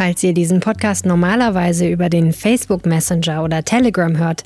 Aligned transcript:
Falls 0.00 0.22
ihr 0.22 0.32
diesen 0.32 0.60
Podcast 0.60 1.04
normalerweise 1.04 1.86
über 1.86 2.08
den 2.08 2.32
Facebook 2.32 2.86
Messenger 2.86 3.44
oder 3.44 3.66
Telegram 3.66 4.16
hört, 4.16 4.44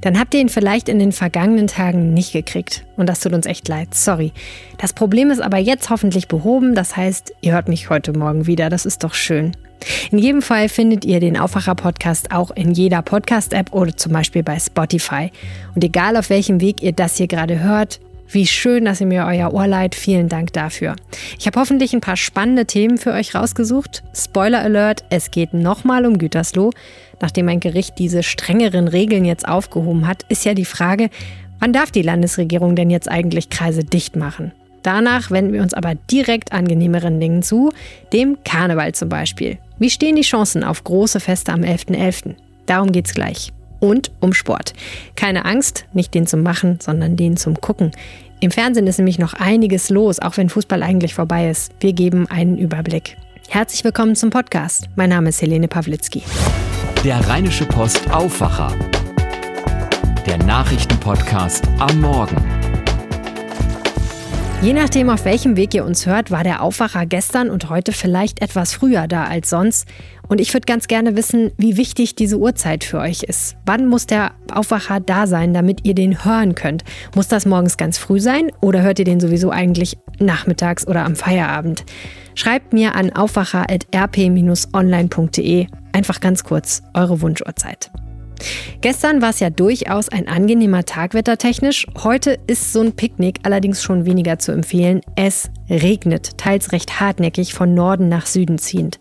dann 0.00 0.16
habt 0.16 0.32
ihr 0.32 0.40
ihn 0.40 0.48
vielleicht 0.48 0.88
in 0.88 1.00
den 1.00 1.10
vergangenen 1.10 1.66
Tagen 1.66 2.14
nicht 2.14 2.32
gekriegt. 2.32 2.84
Und 2.96 3.08
das 3.08 3.18
tut 3.18 3.32
uns 3.32 3.46
echt 3.46 3.66
leid, 3.66 3.96
sorry. 3.96 4.30
Das 4.78 4.92
Problem 4.92 5.32
ist 5.32 5.42
aber 5.42 5.58
jetzt 5.58 5.90
hoffentlich 5.90 6.28
behoben, 6.28 6.76
das 6.76 6.96
heißt, 6.96 7.34
ihr 7.40 7.52
hört 7.52 7.66
mich 7.66 7.90
heute 7.90 8.16
Morgen 8.16 8.46
wieder, 8.46 8.70
das 8.70 8.86
ist 8.86 9.02
doch 9.02 9.14
schön. 9.14 9.56
In 10.12 10.18
jedem 10.18 10.40
Fall 10.40 10.68
findet 10.68 11.04
ihr 11.04 11.18
den 11.18 11.36
Aufwacher-Podcast 11.36 12.30
auch 12.30 12.52
in 12.52 12.70
jeder 12.70 13.02
Podcast-App 13.02 13.72
oder 13.72 13.96
zum 13.96 14.12
Beispiel 14.12 14.44
bei 14.44 14.60
Spotify. 14.60 15.32
Und 15.74 15.82
egal 15.82 16.16
auf 16.16 16.30
welchem 16.30 16.60
Weg 16.60 16.80
ihr 16.80 16.92
das 16.92 17.16
hier 17.16 17.26
gerade 17.26 17.58
hört, 17.58 17.98
wie 18.34 18.46
schön, 18.46 18.84
dass 18.84 19.00
ihr 19.00 19.06
mir 19.06 19.24
euer 19.26 19.52
Ohr 19.52 19.66
leiht. 19.66 19.94
Vielen 19.94 20.28
Dank 20.28 20.52
dafür. 20.52 20.96
Ich 21.38 21.46
habe 21.46 21.60
hoffentlich 21.60 21.92
ein 21.92 22.00
paar 22.00 22.16
spannende 22.16 22.66
Themen 22.66 22.98
für 22.98 23.12
euch 23.12 23.34
rausgesucht. 23.34 24.02
Spoiler 24.14 24.60
Alert, 24.60 25.04
es 25.10 25.30
geht 25.30 25.54
nochmal 25.54 26.06
um 26.06 26.18
Gütersloh. 26.18 26.70
Nachdem 27.20 27.48
ein 27.48 27.60
Gericht 27.60 27.98
diese 27.98 28.22
strengeren 28.22 28.88
Regeln 28.88 29.24
jetzt 29.24 29.46
aufgehoben 29.46 30.06
hat, 30.06 30.24
ist 30.28 30.44
ja 30.44 30.54
die 30.54 30.64
Frage, 30.64 31.08
wann 31.60 31.72
darf 31.72 31.90
die 31.90 32.02
Landesregierung 32.02 32.74
denn 32.74 32.90
jetzt 32.90 33.08
eigentlich 33.08 33.50
Kreise 33.50 33.84
dicht 33.84 34.16
machen? 34.16 34.52
Danach 34.82 35.30
wenden 35.30 35.52
wir 35.52 35.62
uns 35.62 35.74
aber 35.74 35.94
direkt 36.10 36.52
angenehmeren 36.52 37.20
Dingen 37.20 37.42
zu, 37.42 37.70
dem 38.12 38.38
Karneval 38.44 38.92
zum 38.92 39.08
Beispiel. 39.08 39.58
Wie 39.78 39.90
stehen 39.90 40.16
die 40.16 40.22
Chancen 40.22 40.64
auf 40.64 40.82
große 40.82 41.20
Feste 41.20 41.52
am 41.52 41.60
11.11.? 41.60 41.94
.11.? 41.94 42.34
Darum 42.66 42.90
geht's 42.90 43.14
gleich 43.14 43.52
und 43.82 44.12
um 44.20 44.32
Sport. 44.32 44.72
Keine 45.16 45.44
Angst, 45.44 45.86
nicht 45.92 46.14
den 46.14 46.26
zum 46.26 46.42
Machen, 46.42 46.78
sondern 46.80 47.16
den 47.16 47.36
zum 47.36 47.60
Gucken. 47.60 47.90
Im 48.40 48.50
Fernsehen 48.50 48.86
ist 48.86 48.98
nämlich 48.98 49.18
noch 49.18 49.34
einiges 49.34 49.90
los, 49.90 50.20
auch 50.20 50.36
wenn 50.36 50.48
Fußball 50.48 50.82
eigentlich 50.82 51.14
vorbei 51.14 51.50
ist. 51.50 51.72
Wir 51.80 51.92
geben 51.92 52.26
einen 52.28 52.58
Überblick. 52.58 53.16
Herzlich 53.48 53.84
willkommen 53.84 54.16
zum 54.16 54.30
Podcast. 54.30 54.88
Mein 54.96 55.10
Name 55.10 55.28
ist 55.28 55.42
Helene 55.42 55.68
Pawlitzki. 55.68 56.22
Der 57.04 57.18
Rheinische 57.28 57.66
Post 57.66 58.08
Aufwacher. 58.10 58.72
Der 60.26 60.38
Nachrichtenpodcast 60.38 61.64
am 61.78 62.00
Morgen. 62.00 62.71
Je 64.62 64.72
nachdem, 64.74 65.10
auf 65.10 65.24
welchem 65.24 65.56
Weg 65.56 65.74
ihr 65.74 65.84
uns 65.84 66.06
hört, 66.06 66.30
war 66.30 66.44
der 66.44 66.62
Aufwacher 66.62 67.04
gestern 67.04 67.50
und 67.50 67.68
heute 67.68 67.90
vielleicht 67.90 68.40
etwas 68.40 68.72
früher 68.72 69.08
da 69.08 69.24
als 69.24 69.50
sonst. 69.50 69.88
Und 70.28 70.40
ich 70.40 70.54
würde 70.54 70.66
ganz 70.66 70.86
gerne 70.86 71.16
wissen, 71.16 71.50
wie 71.58 71.76
wichtig 71.76 72.14
diese 72.14 72.38
Uhrzeit 72.38 72.84
für 72.84 73.00
euch 73.00 73.24
ist. 73.24 73.56
Wann 73.66 73.88
muss 73.88 74.06
der 74.06 74.30
Aufwacher 74.52 75.00
da 75.00 75.26
sein, 75.26 75.52
damit 75.52 75.84
ihr 75.84 75.96
den 75.96 76.24
hören 76.24 76.54
könnt? 76.54 76.84
Muss 77.16 77.26
das 77.26 77.44
morgens 77.44 77.76
ganz 77.76 77.98
früh 77.98 78.20
sein 78.20 78.52
oder 78.60 78.82
hört 78.82 79.00
ihr 79.00 79.04
den 79.04 79.18
sowieso 79.18 79.50
eigentlich 79.50 79.96
nachmittags 80.20 80.86
oder 80.86 81.04
am 81.04 81.16
Feierabend? 81.16 81.84
Schreibt 82.36 82.72
mir 82.72 82.94
an 82.94 83.12
aufwacher.rp-online.de 83.12 85.66
einfach 85.92 86.20
ganz 86.20 86.44
kurz 86.44 86.84
eure 86.94 87.20
Wunschuhrzeit. 87.20 87.90
Gestern 88.80 89.22
war 89.22 89.30
es 89.30 89.40
ja 89.40 89.50
durchaus 89.50 90.08
ein 90.08 90.28
angenehmer 90.28 90.84
Tag 90.84 91.14
wettertechnisch. 91.14 91.86
Heute 92.02 92.38
ist 92.46 92.72
so 92.72 92.80
ein 92.80 92.92
Picknick 92.92 93.40
allerdings 93.42 93.82
schon 93.82 94.04
weniger 94.04 94.38
zu 94.38 94.52
empfehlen. 94.52 95.00
Es 95.16 95.50
regnet, 95.68 96.38
teils 96.38 96.72
recht 96.72 97.00
hartnäckig 97.00 97.54
von 97.54 97.74
Norden 97.74 98.08
nach 98.08 98.26
Süden 98.26 98.58
ziehend. 98.58 98.98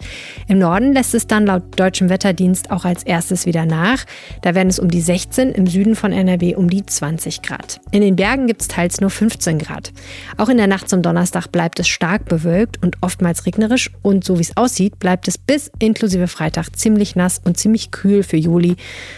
Im 0.47 0.59
Norden 0.59 0.93
lässt 0.93 1.13
es 1.13 1.27
dann 1.27 1.45
laut 1.45 1.63
deutschem 1.75 2.09
Wetterdienst 2.09 2.71
auch 2.71 2.85
als 2.85 3.03
erstes 3.03 3.45
wieder 3.45 3.65
nach. 3.65 4.05
Da 4.41 4.55
werden 4.55 4.69
es 4.69 4.79
um 4.79 4.89
die 4.89 5.01
16, 5.01 5.51
im 5.51 5.67
Süden 5.67 5.95
von 5.95 6.11
NRW 6.11 6.55
um 6.55 6.69
die 6.69 6.85
20 6.85 7.41
Grad. 7.41 7.79
In 7.91 8.01
den 8.01 8.15
Bergen 8.15 8.47
gibt 8.47 8.61
es 8.61 8.67
teils 8.67 9.01
nur 9.01 9.09
15 9.09 9.59
Grad. 9.59 9.91
Auch 10.37 10.49
in 10.49 10.57
der 10.57 10.67
Nacht 10.67 10.89
zum 10.89 11.01
Donnerstag 11.01 11.47
bleibt 11.47 11.79
es 11.79 11.87
stark 11.87 12.25
bewölkt 12.25 12.81
und 12.83 12.97
oftmals 13.01 13.45
regnerisch 13.45 13.91
und 14.01 14.23
so 14.23 14.37
wie 14.37 14.43
es 14.43 14.57
aussieht, 14.57 14.99
bleibt 14.99 15.27
es 15.27 15.37
bis 15.37 15.71
inklusive 15.79 16.27
Freitag 16.27 16.75
ziemlich 16.75 17.15
nass 17.15 17.41
und 17.43 17.57
ziemlich 17.57 17.91
kühl 17.91 18.23
für 18.23 18.37
Juli. 18.37 18.75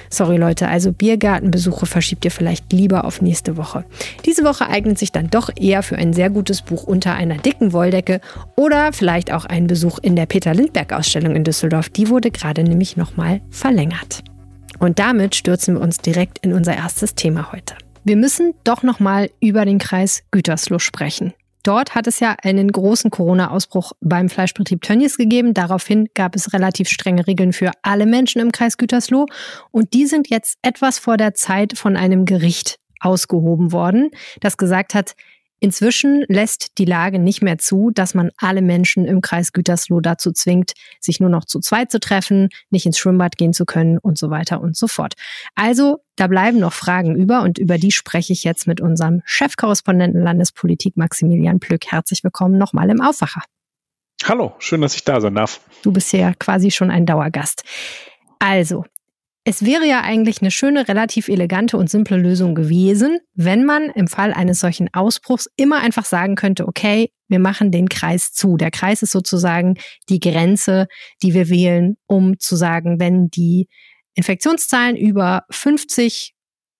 Sorry 0.09 0.38
Leute, 0.38 0.67
also 0.67 0.91
Biergartenbesuche 0.91 1.85
verschiebt 1.85 2.25
ihr 2.25 2.31
vielleicht 2.31 2.72
lieber 2.72 3.06
auf 3.06 3.22
nächste 3.22 3.57
Woche. 3.57 3.85
Diese 4.25 4.44
Woche 4.44 4.67
eignet 4.67 4.97
sich 4.97 5.12
dann 5.12 5.29
doch 5.29 5.50
eher 5.56 5.84
für 5.84 5.97
ein 5.97 6.13
sehr 6.13 6.29
gutes 6.29 6.62
Buch 6.62 6.84
unter 6.84 7.13
einer 7.13 7.32
dicken 7.38 7.73
Wolldecke 7.73 8.21
oder 8.55 8.94
vielleicht 8.94 9.31
auch 9.31 9.45
ein 9.45 9.67
Besuch 9.67 9.99
in 9.99 10.16
der 10.16 10.25
Peter 10.25 10.53
Lindberg 10.53 10.94
Ausstellung 10.94 11.35
in 11.35 11.44
Düsseldorf. 11.44 11.89
Die 11.89 12.09
wurde 12.09 12.31
gerade 12.31 12.63
nämlich 12.63 12.97
nochmal 12.97 13.41
verlängert. 13.49 14.23
Und 14.79 14.99
damit 14.99 15.35
stürzen 15.35 15.75
wir 15.75 15.81
uns 15.81 15.97
direkt 15.97 16.39
in 16.39 16.53
unser 16.53 16.75
erstes 16.75 17.16
Thema 17.16 17.51
heute. 17.51 17.75
Wir 18.03 18.17
müssen 18.17 18.53
doch 18.63 18.83
nochmal 18.83 19.29
über 19.39 19.66
den 19.66 19.77
Kreis 19.77 20.23
Gütersloh 20.31 20.79
sprechen. 20.79 21.33
Dort 21.63 21.95
hat 21.95 22.07
es 22.07 22.19
ja 22.19 22.35
einen 22.43 22.69
großen 22.69 23.09
Corona-Ausbruch 23.09 23.93
beim 24.01 24.27
Fleischbetrieb 24.27 24.81
Tönnies 24.81 25.16
gegeben. 25.16 25.53
Daraufhin 25.53 26.09
gab 26.13 26.35
es 26.35 26.51
relativ 26.51 26.89
strenge 26.89 27.25
Regeln 27.25 27.53
für 27.53 27.72
alle 27.81 28.05
Menschen 28.05 28.41
im 28.41 28.51
Kreis 28.51 28.77
Gütersloh. 28.77 29.27
Und 29.72 29.93
die 29.93 30.05
sind 30.05 30.29
jetzt 30.29 30.57
etwas 30.61 30.99
vor 30.99 31.16
der 31.16 31.33
Zeit 31.33 31.77
von 31.77 31.95
einem 31.95 32.25
Gericht 32.25 32.79
ausgehoben 32.99 33.72
worden, 33.72 34.11
das 34.41 34.57
gesagt 34.57 34.93
hat, 34.93 35.16
Inzwischen 35.63 36.25
lässt 36.28 36.78
die 36.78 36.84
Lage 36.84 37.19
nicht 37.19 37.41
mehr 37.41 37.57
zu, 37.57 37.90
dass 37.90 38.13
man 38.13 38.31
alle 38.35 38.62
Menschen 38.62 39.06
im 39.06 39.22
Kreis 39.22 39.53
Gütersloh 39.53 40.01
dazu 40.01 40.34
zwingt, 40.34 40.74
sich 41.00 41.22
nur 41.22 41.29
noch 41.29 41.46
zu 41.46 41.62
zweit 41.62 41.90
zu 41.90 42.01
treffen, 42.01 42.50
nicht 42.69 42.85
ins 42.85 42.97
Schwimmbad 42.97 43.38
gehen 43.38 43.53
zu 43.53 43.63
können 43.63 43.97
und 43.97 44.18
so 44.18 44.29
weiter 44.29 44.59
und 44.59 44.75
so 44.75 44.90
fort. 44.90 45.13
Also, 45.56 46.00
da 46.18 46.28
bleiben 46.28 46.59
noch 46.59 46.73
Fragen 46.73 47.16
über 47.16 47.44
und 47.44 47.59
über 47.59 47.78
die 47.78 47.94
spreche 47.94 48.34
ich 48.34 48.44
jetzt 48.44 48.68
mit 48.68 48.81
unserem 48.81 49.22
Chefkorrespondenten 49.23 50.22
Landespolitik 50.22 50.97
Maximilian 50.97 51.62
Plück. 51.62 51.85
Herzlich 51.90 52.25
willkommen 52.25 52.57
nochmal 52.57 52.90
im 52.90 53.00
Aufwacher. 53.00 53.44
Hallo, 54.25 54.56
schön, 54.59 54.81
dass 54.81 54.96
ich 54.96 55.06
da 55.06 55.22
sein 55.22 55.35
darf. 55.35 55.62
Du 55.81 55.94
bist 55.94 56.12
ja 56.12 56.34
quasi 56.34 56.72
schon 56.72 56.91
ein 56.91 57.06
Dauergast. 57.06 57.63
Also, 58.38 58.84
es 59.45 59.65
wäre 59.65 59.85
ja 59.85 60.01
eigentlich 60.01 60.41
eine 60.41 60.51
schöne, 60.51 60.87
relativ 60.87 61.27
elegante 61.27 61.75
und 61.75 61.89
simple 61.89 62.17
Lösung 62.17 62.55
gewesen, 62.55 63.19
wenn 63.33 63.65
man 63.65 63.89
im 63.89 64.07
Fall 64.07 64.31
eines 64.31 64.61
solchen 64.61 64.93
Ausbruchs 64.93 65.49
immer 65.57 65.81
einfach 65.81 66.05
sagen 66.05 66.35
könnte, 66.35 66.65
okay, 66.65 67.11
wir 67.27 67.39
machen 67.39 67.71
den 67.71 67.89
Kreis 67.89 68.31
zu. 68.31 68.55
Der 68.55 68.71
Kreis 68.71 69.01
ist 69.01 69.11
sozusagen 69.11 69.75
die 70.07 70.21
Grenze, 70.21 70.87
die 71.21 71.33
wir 71.33 71.49
wählen, 71.49 71.97
um 72.07 72.39
zu 72.39 72.55
sagen, 72.55 72.99
wenn 73.01 73.29
die 73.29 73.67
Infektionszahlen 74.15 74.95
über 74.95 75.43
50 75.49 76.33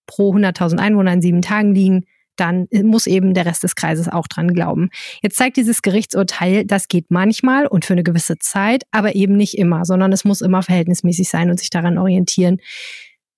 pro 0.06 0.34
100.000 0.34 0.78
Einwohner 0.80 1.13
in 1.13 1.22
sieben 1.22 1.41
Tagen 1.41 1.75
liegen, 1.75 2.06
dann 2.36 2.68
muss 2.84 3.08
eben 3.08 3.34
der 3.34 3.46
Rest 3.46 3.64
des 3.64 3.76
Kreises 3.76 4.08
auch 4.08 4.28
dran 4.28 4.54
glauben. 4.54 4.90
Jetzt 5.22 5.38
zeigt 5.38 5.58
dieses 5.58 5.82
Gerichtsurteil, 5.82 6.66
das 6.66 6.88
geht 6.88 7.06
manchmal 7.10 7.68
und 7.68 7.86
für 7.86 7.94
eine 7.94 8.04
gewisse 8.04 8.38
Zeit, 8.38 8.84
aber 8.92 9.16
eben 9.16 9.36
nicht 9.38 9.58
immer, 9.58 9.86
sondern 9.86 10.12
es 10.12 10.26
muss 10.26 10.42
immer 10.42 10.64
verhältnismäßig 10.64 11.30
sein 11.30 11.50
und 11.50 11.60
sich 11.60 11.70
daran 11.70 11.98
orientieren, 11.98 12.58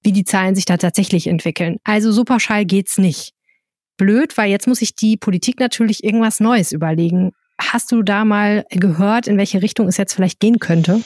wie 0.03 0.11
die 0.11 0.23
Zahlen 0.23 0.55
sich 0.55 0.65
da 0.65 0.77
tatsächlich 0.77 1.27
entwickeln. 1.27 1.77
Also 1.83 2.11
so 2.11 2.23
pauschal 2.23 2.65
geht's 2.65 2.97
nicht. 2.97 3.33
Blöd, 3.97 4.37
weil 4.37 4.49
jetzt 4.49 4.67
muss 4.67 4.79
sich 4.79 4.95
die 4.95 5.17
Politik 5.17 5.59
natürlich 5.59 6.03
irgendwas 6.03 6.39
Neues 6.39 6.71
überlegen. 6.71 7.31
Hast 7.59 7.91
du 7.91 8.03
da 8.03 8.25
mal 8.25 8.65
gehört, 8.69 9.27
in 9.27 9.37
welche 9.37 9.61
Richtung 9.61 9.87
es 9.87 9.97
jetzt 9.97 10.13
vielleicht 10.13 10.39
gehen 10.39 10.59
könnte? 10.59 11.01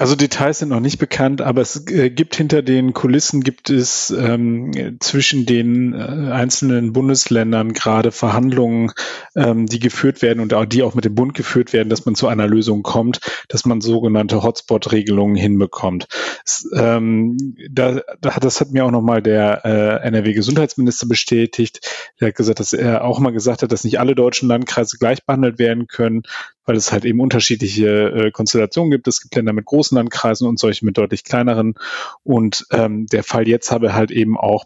Also 0.00 0.16
Details 0.16 0.60
sind 0.60 0.70
noch 0.70 0.80
nicht 0.80 0.98
bekannt, 0.98 1.42
aber 1.42 1.60
es 1.60 1.86
äh, 1.90 2.08
gibt 2.08 2.34
hinter 2.34 2.62
den 2.62 2.94
Kulissen 2.94 3.42
gibt 3.42 3.68
es 3.68 4.08
ähm, 4.08 4.96
zwischen 4.98 5.44
den 5.44 5.92
äh, 5.92 6.32
einzelnen 6.32 6.94
Bundesländern 6.94 7.74
gerade 7.74 8.10
Verhandlungen, 8.10 8.92
ähm, 9.36 9.66
die 9.66 9.78
geführt 9.78 10.22
werden 10.22 10.40
und 10.40 10.54
auch 10.54 10.64
die 10.64 10.82
auch 10.84 10.94
mit 10.94 11.04
dem 11.04 11.14
Bund 11.14 11.34
geführt 11.34 11.74
werden, 11.74 11.90
dass 11.90 12.06
man 12.06 12.14
zu 12.14 12.28
einer 12.28 12.46
Lösung 12.46 12.82
kommt, 12.82 13.20
dass 13.48 13.66
man 13.66 13.82
sogenannte 13.82 14.42
Hotspot-Regelungen 14.42 15.36
hinbekommt. 15.36 16.08
Es, 16.46 16.66
ähm, 16.74 17.36
da, 17.70 18.00
das 18.22 18.62
hat 18.62 18.70
mir 18.70 18.86
auch 18.86 18.90
nochmal 18.90 19.20
der 19.20 19.66
äh, 19.66 20.06
NRW-Gesundheitsminister 20.08 21.08
bestätigt. 21.08 21.86
Er 22.16 22.28
hat 22.28 22.36
gesagt, 22.36 22.60
dass 22.60 22.72
er 22.72 23.04
auch 23.04 23.18
mal 23.18 23.32
gesagt 23.32 23.62
hat, 23.62 23.70
dass 23.70 23.84
nicht 23.84 24.00
alle 24.00 24.14
deutschen 24.14 24.48
Landkreise 24.48 24.96
gleich 24.96 25.26
behandelt 25.26 25.58
werden 25.58 25.88
können, 25.88 26.22
weil 26.64 26.76
es 26.76 26.92
halt 26.92 27.04
eben 27.04 27.20
unterschiedliche 27.20 28.10
äh, 28.10 28.30
Konstellationen 28.30 28.90
gibt. 28.90 29.08
Es 29.08 29.20
gibt 29.20 29.34
Länder 29.34 29.52
mit 29.52 29.64
großen 29.64 29.96
Landkreisen 29.96 30.46
und 30.46 30.58
solche 30.58 30.84
mit 30.84 30.98
deutlich 30.98 31.24
kleineren. 31.24 31.74
Und 32.22 32.66
ähm, 32.70 33.06
der 33.06 33.24
Fall 33.24 33.48
jetzt 33.48 33.70
habe 33.70 33.94
halt 33.94 34.10
eben 34.10 34.38
auch 34.38 34.64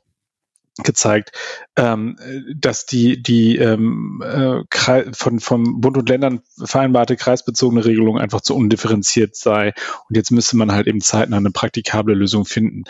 gezeigt, 0.82 1.30
ähm, 1.76 2.16
dass 2.56 2.84
die 2.84 3.22
die 3.22 3.56
ähm, 3.58 4.20
äh, 4.24 5.12
von 5.12 5.38
vom 5.38 5.80
Bund 5.80 5.96
und 5.96 6.08
Ländern 6.08 6.40
vereinbarte 6.58 7.14
kreisbezogene 7.16 7.84
Regelung 7.84 8.18
einfach 8.18 8.40
zu 8.40 8.56
undifferenziert 8.56 9.36
sei 9.36 9.72
und 10.08 10.16
jetzt 10.16 10.32
müsste 10.32 10.56
man 10.56 10.72
halt 10.72 10.88
eben 10.88 11.00
zeitnah 11.00 11.36
eine 11.36 11.52
praktikable 11.52 12.14
Lösung 12.14 12.44
finden. 12.44 12.84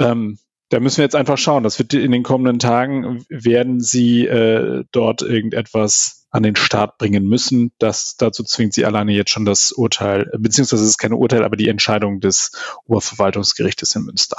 Ähm, 0.00 0.38
da 0.70 0.80
müssen 0.80 0.98
wir 0.98 1.04
jetzt 1.04 1.16
einfach 1.16 1.38
schauen. 1.38 1.62
Das 1.62 1.78
wird 1.78 1.94
in 1.94 2.12
den 2.12 2.22
kommenden 2.22 2.58
Tagen 2.58 3.24
werden 3.28 3.80
sie 3.80 4.26
äh, 4.26 4.84
dort 4.92 5.22
irgendetwas 5.22 6.19
an 6.30 6.42
den 6.42 6.56
Start 6.56 6.98
bringen 6.98 7.28
müssen. 7.28 7.72
Das, 7.78 8.16
dazu 8.16 8.44
zwingt 8.44 8.74
sie 8.74 8.84
alleine 8.84 9.12
jetzt 9.12 9.30
schon 9.30 9.44
das 9.44 9.72
Urteil, 9.72 10.30
beziehungsweise 10.38 10.84
es 10.84 10.90
ist 10.90 10.98
keine 10.98 11.16
Urteil, 11.16 11.44
aber 11.44 11.56
die 11.56 11.68
Entscheidung 11.68 12.20
des 12.20 12.52
Oberverwaltungsgerichtes 12.86 13.94
in 13.96 14.04
Münster. 14.04 14.38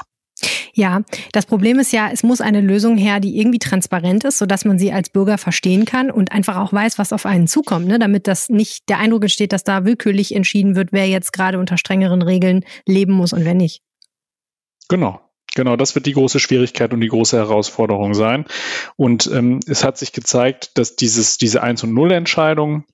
Ja, 0.73 1.01
das 1.33 1.45
Problem 1.45 1.79
ist 1.79 1.91
ja, 1.91 2.09
es 2.11 2.23
muss 2.23 2.41
eine 2.41 2.61
Lösung 2.61 2.97
her, 2.97 3.19
die 3.19 3.37
irgendwie 3.37 3.59
transparent 3.59 4.23
ist, 4.23 4.37
sodass 4.37 4.65
man 4.65 4.79
sie 4.79 4.91
als 4.91 5.09
Bürger 5.09 5.37
verstehen 5.37 5.85
kann 5.85 6.09
und 6.09 6.31
einfach 6.31 6.57
auch 6.57 6.73
weiß, 6.73 6.97
was 6.97 7.13
auf 7.13 7.25
einen 7.25 7.47
zukommt, 7.47 7.87
ne? 7.87 7.99
damit 7.99 8.27
das 8.27 8.49
nicht 8.49 8.89
der 8.89 8.97
Eindruck 8.97 9.23
entsteht, 9.23 9.53
dass 9.53 9.63
da 9.63 9.85
willkürlich 9.85 10.33
entschieden 10.33 10.75
wird, 10.75 10.91
wer 10.91 11.07
jetzt 11.07 11.33
gerade 11.33 11.59
unter 11.59 11.77
strengeren 11.77 12.21
Regeln 12.21 12.63
leben 12.87 13.13
muss 13.13 13.33
und 13.33 13.45
wer 13.45 13.53
nicht. 13.53 13.81
Genau. 14.87 15.19
Genau, 15.53 15.75
das 15.75 15.95
wird 15.95 16.05
die 16.05 16.13
große 16.13 16.39
Schwierigkeit 16.39 16.93
und 16.93 17.01
die 17.01 17.09
große 17.09 17.37
Herausforderung 17.37 18.13
sein. 18.13 18.45
Und 18.95 19.29
ähm, 19.33 19.59
es 19.67 19.83
hat 19.83 19.97
sich 19.97 20.13
gezeigt, 20.13 20.77
dass 20.77 20.95
dieses, 20.95 21.37
diese 21.37 21.61
1- 21.63 21.83
und 21.83 21.93
0-Entscheidung, 21.93 22.85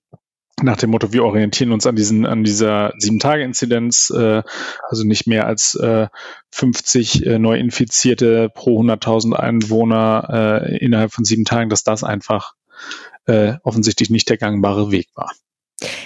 nach 0.64 0.78
dem 0.78 0.90
Motto, 0.90 1.14
wir 1.14 1.24
orientieren 1.24 1.72
uns 1.72 1.86
an 1.86 1.96
diesen, 1.96 2.26
an 2.26 2.44
dieser 2.44 2.94
Sieben-Tage-Inzidenz, 2.98 4.10
äh, 4.10 4.42
also 4.90 5.04
nicht 5.04 5.28
mehr 5.28 5.46
als 5.46 5.76
äh, 5.76 6.08
50 6.50 7.28
äh, 7.28 7.38
Neuinfizierte 7.38 8.50
pro 8.50 8.82
100.000 8.82 9.34
Einwohner 9.34 10.64
äh, 10.64 10.78
innerhalb 10.78 11.14
von 11.14 11.26
sieben 11.26 11.46
Tagen, 11.46 11.70
dass 11.70 11.84
das 11.84 12.04
einfach 12.04 12.54
äh, 13.28 13.54
offensichtlich 13.64 14.10
nicht 14.10 14.30
der 14.30 14.38
gangbare 14.38 14.92
Weg 14.92 15.10
war. 15.14 15.32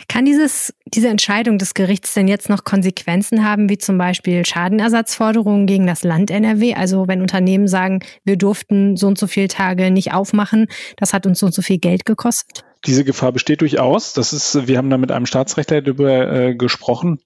Kann 0.09 0.25
dieses, 0.25 0.73
diese 0.85 1.07
Entscheidung 1.07 1.57
des 1.57 1.73
Gerichts 1.73 2.13
denn 2.13 2.27
jetzt 2.27 2.50
noch 2.50 2.65
Konsequenzen 2.65 3.45
haben, 3.45 3.69
wie 3.69 3.77
zum 3.77 3.97
Beispiel 3.97 4.45
Schadenersatzforderungen 4.45 5.65
gegen 5.65 5.88
das 5.88 6.03
Land 6.03 6.29
NRW? 6.29 6.73
Also 6.73 7.07
wenn 7.07 7.21
Unternehmen 7.21 7.68
sagen, 7.68 8.01
wir 8.25 8.38
durften 8.38 8.97
so 8.97 9.07
und 9.07 9.18
so 9.18 9.27
viele 9.27 9.47
Tage 9.47 9.89
nicht 9.89 10.13
aufmachen, 10.13 10.68
das 10.97 11.13
hat 11.13 11.25
uns 11.25 11.39
so 11.39 11.45
und 11.45 11.53
so 11.53 11.62
viel 11.62 11.77
Geld 11.77 12.06
gekostet? 12.06 12.65
Diese 12.85 13.06
Gefahr 13.06 13.31
besteht 13.31 13.62
durchaus. 13.62 14.13
Das 14.13 14.33
ist, 14.33 14.68
wir 14.68 14.77
haben 14.77 14.89
da 14.89 14.97
mit 14.97 15.12
einem 15.12 15.25
Staatsrechtler 15.25 15.81
darüber 15.81 16.31
äh, 16.31 16.56
gesprochen. 16.56 17.19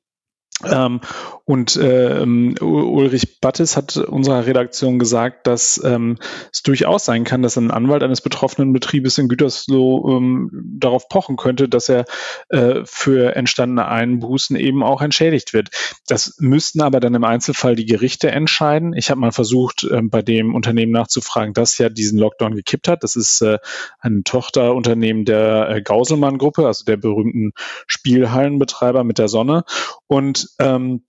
Ähm, 0.63 1.01
und 1.43 1.77
ähm, 1.81 2.55
Ulrich 2.61 3.41
Battes 3.41 3.75
hat 3.75 3.97
unserer 3.97 4.45
Redaktion 4.45 4.99
gesagt, 4.99 5.47
dass 5.47 5.81
ähm, 5.83 6.17
es 6.51 6.63
durchaus 6.63 7.03
sein 7.05 7.25
kann, 7.25 7.41
dass 7.41 7.57
ein 7.57 7.71
Anwalt 7.71 8.03
eines 8.03 8.21
betroffenen 8.21 8.71
Betriebes 8.71 9.17
in 9.17 9.27
Gütersloh 9.27 10.17
ähm, 10.17 10.49
darauf 10.79 11.09
pochen 11.09 11.35
könnte, 11.35 11.67
dass 11.67 11.89
er 11.89 12.05
äh, 12.49 12.81
für 12.85 13.35
entstandene 13.35 13.87
Einbußen 13.87 14.55
eben 14.55 14.81
auch 14.81 15.01
entschädigt 15.01 15.53
wird. 15.53 15.69
Das 16.07 16.37
müssten 16.39 16.81
aber 16.81 17.01
dann 17.01 17.15
im 17.15 17.25
Einzelfall 17.25 17.75
die 17.75 17.85
Gerichte 17.85 18.31
entscheiden. 18.31 18.93
Ich 18.95 19.09
habe 19.09 19.19
mal 19.19 19.33
versucht, 19.33 19.83
äh, 19.83 20.01
bei 20.03 20.21
dem 20.21 20.55
Unternehmen 20.55 20.93
nachzufragen, 20.93 21.53
das 21.53 21.77
ja 21.77 21.89
diesen 21.89 22.17
Lockdown 22.17 22.55
gekippt 22.55 22.87
hat. 22.87 23.03
Das 23.03 23.17
ist 23.17 23.41
äh, 23.41 23.59
ein 23.99 24.23
Tochterunternehmen 24.23 25.25
der 25.25 25.69
äh, 25.69 25.81
Gauselmann-Gruppe, 25.81 26.65
also 26.65 26.85
der 26.85 26.97
berühmten 26.97 27.51
Spielhallenbetreiber 27.87 29.03
mit 29.03 29.19
der 29.19 29.27
Sonne. 29.27 29.65
Und 30.07 30.49
ähm, 30.59 31.05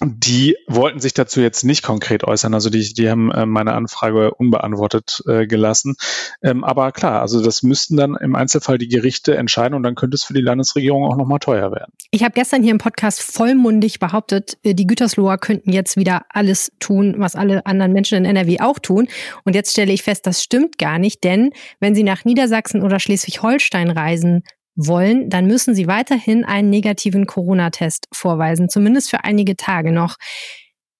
die 0.00 0.56
wollten 0.68 1.00
sich 1.00 1.12
dazu 1.12 1.40
jetzt 1.40 1.64
nicht 1.64 1.82
konkret 1.82 2.22
äußern. 2.22 2.54
Also 2.54 2.70
die, 2.70 2.94
die 2.94 3.10
haben 3.10 3.32
äh, 3.32 3.46
meine 3.46 3.72
Anfrage 3.72 4.32
unbeantwortet 4.32 5.22
äh, 5.26 5.46
gelassen. 5.46 5.96
Ähm, 6.42 6.62
aber 6.62 6.92
klar, 6.92 7.20
also 7.20 7.42
das 7.42 7.64
müssten 7.64 7.96
dann 7.96 8.14
im 8.14 8.36
Einzelfall 8.36 8.78
die 8.78 8.88
Gerichte 8.88 9.36
entscheiden 9.36 9.74
und 9.74 9.82
dann 9.82 9.96
könnte 9.96 10.14
es 10.14 10.22
für 10.22 10.34
die 10.34 10.40
Landesregierung 10.40 11.04
auch 11.04 11.16
nochmal 11.16 11.40
teuer 11.40 11.72
werden. 11.72 11.92
Ich 12.12 12.22
habe 12.22 12.32
gestern 12.32 12.62
hier 12.62 12.70
im 12.70 12.78
Podcast 12.78 13.20
vollmundig 13.20 13.98
behauptet, 13.98 14.56
äh, 14.62 14.74
die 14.74 14.86
Gütersloher 14.86 15.38
könnten 15.38 15.72
jetzt 15.72 15.96
wieder 15.96 16.22
alles 16.28 16.70
tun, 16.78 17.16
was 17.18 17.34
alle 17.34 17.66
anderen 17.66 17.92
Menschen 17.92 18.18
in 18.18 18.24
NRW 18.24 18.60
auch 18.60 18.78
tun. 18.78 19.08
Und 19.44 19.54
jetzt 19.56 19.72
stelle 19.72 19.92
ich 19.92 20.04
fest, 20.04 20.26
das 20.26 20.42
stimmt 20.42 20.78
gar 20.78 21.00
nicht, 21.00 21.24
denn 21.24 21.50
wenn 21.80 21.96
sie 21.96 22.04
nach 22.04 22.24
Niedersachsen 22.24 22.82
oder 22.82 23.00
Schleswig-Holstein 23.00 23.90
reisen, 23.90 24.44
wollen, 24.78 25.28
dann 25.28 25.46
müssen 25.46 25.74
sie 25.74 25.88
weiterhin 25.88 26.44
einen 26.44 26.70
negativen 26.70 27.26
Corona-Test 27.26 28.06
vorweisen, 28.12 28.68
zumindest 28.68 29.10
für 29.10 29.24
einige 29.24 29.56
Tage 29.56 29.92
noch. 29.92 30.16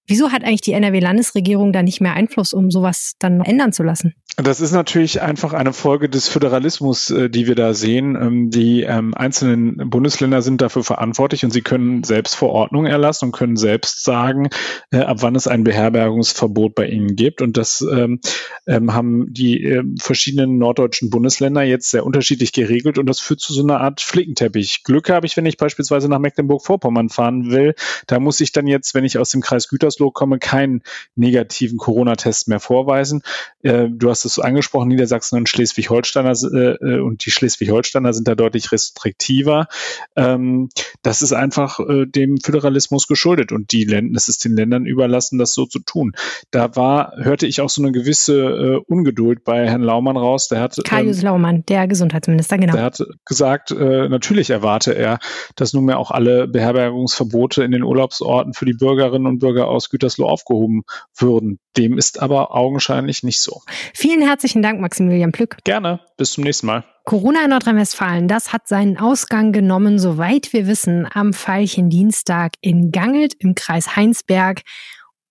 Wieso 0.07 0.33
hat 0.33 0.43
eigentlich 0.43 0.63
die 0.63 0.73
NRW-Landesregierung 0.73 1.73
da 1.73 1.83
nicht 1.83 2.01
mehr 2.01 2.15
Einfluss, 2.15 2.53
um 2.53 2.71
sowas 2.71 3.13
dann 3.19 3.41
ändern 3.41 3.73
zu 3.73 3.83
lassen? 3.83 4.15
Das 4.41 4.61
ist 4.61 4.71
natürlich 4.71 5.21
einfach 5.21 5.53
eine 5.53 5.73
Folge 5.73 6.09
des 6.09 6.29
Föderalismus, 6.29 7.11
äh, 7.11 7.29
die 7.29 7.49
wir 7.49 7.57
da 7.57 7.75
sehen. 7.75 8.15
Ähm, 8.15 8.51
die 8.51 8.83
ähm, 8.83 9.13
einzelnen 9.13 9.91
Bundesländer 9.91 10.43
sind 10.43 10.61
dafür 10.61 10.85
verantwortlich 10.85 11.45
und 11.45 11.51
sie 11.51 11.63
können 11.63 12.05
selbst 12.05 12.37
Verordnungen 12.37 12.89
erlassen 12.89 13.27
und 13.27 13.33
können 13.33 13.57
selbst 13.57 14.05
sagen, 14.05 14.49
äh, 14.93 14.99
ab 14.99 15.23
wann 15.23 15.35
es 15.35 15.49
ein 15.49 15.65
Beherbergungsverbot 15.65 16.77
bei 16.77 16.87
ihnen 16.87 17.17
gibt. 17.17 17.43
Und 17.43 17.57
das 17.57 17.85
ähm, 17.91 18.21
haben 18.69 19.33
die 19.33 19.83
verschiedenen 19.99 20.59
norddeutschen 20.59 21.11
Bundesländer 21.11 21.63
jetzt 21.63 21.91
sehr 21.91 22.05
unterschiedlich 22.05 22.53
geregelt 22.53 22.99
und 22.99 23.07
das 23.07 23.19
führt 23.19 23.41
zu 23.41 23.53
so 23.53 23.63
einer 23.63 23.81
Art 23.81 24.03
Flickenteppich. 24.03 24.85
Glück 24.85 25.09
habe 25.09 25.27
ich, 25.27 25.37
wenn 25.37 25.47
ich 25.47 25.57
beispielsweise 25.57 26.09
nach 26.09 26.19
Mecklenburg-Vorpommern 26.19 27.09
fahren 27.09 27.51
will. 27.51 27.75
Da 28.07 28.21
muss 28.21 28.41
ich 28.41 28.53
dann 28.53 28.67
jetzt, 28.67 28.95
wenn 28.95 29.05
ich 29.05 29.19
aus 29.19 29.31
dem 29.31 29.41
Kreis 29.41 29.69
Gütersloh 29.69 30.11
komme, 30.11 30.39
keinen 30.39 30.83
negativen 31.17 31.79
Corona-Test 31.79 32.49
mehr 32.49 32.61
vorweisen. 32.61 33.23
Äh, 33.63 33.89
du 33.89 34.11
hast 34.11 34.27
es 34.33 34.39
angesprochen, 34.39 34.89
Niedersachsen 34.89 35.39
und 35.39 35.49
Schleswig-Holsteiner 35.49 36.33
äh, 36.53 36.97
äh, 36.97 37.01
und 37.01 37.25
die 37.25 37.31
Schleswig-Holsteiner 37.31 38.13
sind 38.13 38.29
da 38.29 38.35
deutlich 38.35 38.73
restriktiver. 38.73 39.69
Ähm, 40.17 40.69
das 41.03 41.23
ist 41.23 41.33
einfach 41.33 41.81
äh, 41.81 42.07
dem 42.07 42.39
Föderalismus 42.39 43.07
geschuldet 43.07 43.53
und 43.53 43.73
die 43.73 43.85
Länder, 43.85 44.17
es 44.17 44.29
ist 44.29 44.45
den 44.45 44.57
Ländern 44.57 44.87
überlassen, 44.87 45.39
das 45.39 45.55
so 45.55 45.67
zu 45.67 45.81
tun. 45.81 46.13
Da 46.51 46.77
war, 46.77 47.13
hörte 47.17 47.47
ich 47.47 47.61
auch 47.61 47.71
so 47.71 47.83
eine 47.83 47.93
gewisse 47.93 48.39
äh, 48.39 48.81
Ungeduld 48.87 49.45
bei 49.45 49.69
Herrn 49.69 49.83
Laumann 49.83 50.17
raus. 50.17 50.49
Der 50.49 50.61
hat 50.61 50.77
Kaius 50.85 51.19
ähm, 51.19 51.25
Laumann, 51.25 51.65
der 51.67 51.87
Gesundheitsminister, 51.87 52.59
genau. 52.59 52.73
Der 52.73 52.83
hat 52.85 53.03
gesagt, 53.25 53.71
äh, 53.71 54.09
natürlich 54.09 54.51
erwarte 54.51 54.93
er, 54.93 55.19
dass 55.57 55.73
nunmehr 55.73 55.99
auch 55.99 56.11
alle 56.11 56.49
Beherbergungsverbote 56.49 57.63
in 57.65 57.73
den 57.73 57.83
Urlaubsorten 57.83 58.55
für 58.55 58.65
die 58.65 58.75
Bürgerinnen 58.75 59.27
und 59.27 59.39
Bürger 59.39 59.69
aus 59.69 59.91
Gütersloh 59.91 60.27
aufgehoben 60.27 60.83
würden. 61.17 61.59
Dem 61.77 61.97
ist 61.97 62.21
aber 62.21 62.55
augenscheinlich 62.55 63.23
nicht 63.23 63.41
so. 63.41 63.63
Vielen 63.95 64.18
herzlichen 64.23 64.63
Dank, 64.63 64.81
Maximilian 64.81 65.33
Plück. 65.33 65.59
Gerne. 65.65 66.01
Bis 66.17 66.33
zum 66.33 66.45
nächsten 66.45 66.67
Mal. 66.67 66.85
Corona 67.05 67.45
in 67.45 67.51
Nordrhein-Westfalen, 67.51 68.29
das 68.29 68.53
hat 68.53 68.69
seinen 68.69 68.99
Ausgang 68.99 69.53
genommen, 69.53 69.99
soweit 69.99 70.53
wir 70.53 70.67
wissen, 70.67 71.09
am 71.13 71.33
Veilchen-Dienstag 71.33 72.53
in 72.61 72.91
Gangelt 72.93 73.35
im 73.39 73.55
Kreis 73.55 73.97
Heinsberg. 73.97 74.61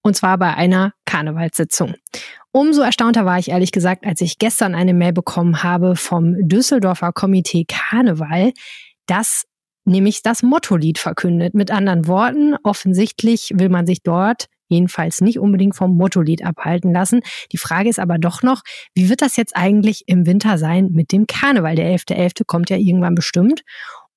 Und 0.02 0.16
zwar 0.16 0.38
bei 0.38 0.54
einer 0.56 0.94
Karnevalssitzung. 1.06 1.96
Umso 2.52 2.82
erstaunter 2.82 3.26
war 3.26 3.38
ich 3.38 3.50
ehrlich 3.50 3.72
gesagt, 3.72 4.06
als 4.06 4.22
ich 4.22 4.40
gestern 4.40 4.74
eine 4.74 4.94
Mail 4.94 5.14
bekommen 5.14 5.62
habe 5.64 5.96
vom 5.96 6.36
Düsseldorfer 6.48 7.12
Komitee 7.12 7.66
Karneval, 7.68 8.54
das 9.06 9.44
nämlich 9.86 10.22
das 10.24 10.44
Mottolied 10.44 10.98
verkündet. 10.98 11.54
Mit 11.54 11.72
anderen 11.72 12.08
Worten, 12.08 12.56
offensichtlich 12.64 13.52
will 13.54 13.70
man 13.70 13.86
sich 13.86 14.02
dort 14.02 14.48
jedenfalls 14.68 15.22
nicht 15.22 15.40
unbedingt 15.40 15.76
vom 15.76 15.96
Mottolied 15.96 16.44
abhalten 16.44 16.94
lassen. 16.94 17.22
Die 17.52 17.58
Frage 17.58 17.90
ist 17.90 18.00
aber 18.00 18.18
doch 18.18 18.44
noch, 18.44 18.62
wie 18.94 19.10
wird 19.10 19.22
das 19.22 19.38
jetzt 19.38 19.56
eigentlich 19.56 20.04
im 20.08 20.26
Winter 20.26 20.58
sein 20.58 20.90
mit 20.92 21.12
dem 21.12 21.28
Karneval? 21.28 21.76
Der 21.76 21.88
11.11. 21.96 22.18
.11. 22.18 22.44
kommt 22.46 22.70
ja 22.70 22.78
irgendwann 22.78 23.16
bestimmt. 23.16 23.64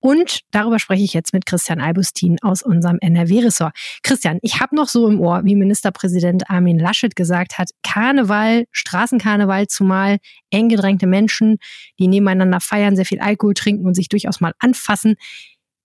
Und 0.01 0.41
darüber 0.51 0.79
spreche 0.79 1.05
ich 1.05 1.13
jetzt 1.13 1.35
mit 1.35 1.45
Christian 1.45 1.81
Albustin 1.81 2.39
aus 2.41 2.63
unserem 2.63 2.99
NRW-Ressort. 3.01 3.75
Christian, 4.03 4.39
ich 4.41 4.59
habe 4.61 4.75
noch 4.75 4.89
so 4.89 5.07
im 5.07 5.21
Ohr, 5.21 5.43
wie 5.45 5.55
Ministerpräsident 5.55 6.49
Armin 6.49 6.79
Laschet 6.79 7.15
gesagt 7.15 7.59
hat, 7.59 7.71
Karneval, 7.83 8.65
Straßenkarneval 8.73 9.67
zumal, 9.67 10.17
eng 10.51 10.71
gedrängte 10.71 11.07
Menschen, 11.07 11.59
die 11.99 12.09
nebeneinander 12.09 12.61
feiern, 12.61 12.97
sehr 12.97 13.05
viel 13.05 13.21
Alkohol 13.21 13.53
trinken 13.53 13.87
und 13.87 13.95
sich 13.95 14.09
durchaus 14.09 14.41
mal 14.41 14.55
anfassen. 14.59 15.17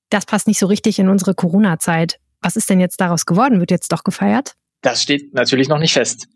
Das 0.10 0.26
passt 0.26 0.48
nicht 0.48 0.60
so 0.60 0.68
richtig 0.68 0.98
in 0.98 1.10
unsere 1.10 1.36
Corona-Zeit. 1.36 2.20
Was 2.42 2.56
ist 2.56 2.70
denn 2.70 2.80
jetzt 2.80 3.00
daraus 3.02 3.26
geworden? 3.26 3.60
Wird 3.60 3.72
jetzt 3.72 3.92
doch 3.92 4.04
gefeiert? 4.04 4.54
Das 4.82 5.02
steht 5.02 5.34
natürlich 5.34 5.68
noch 5.68 5.80
nicht 5.80 5.94
fest. 5.94 6.28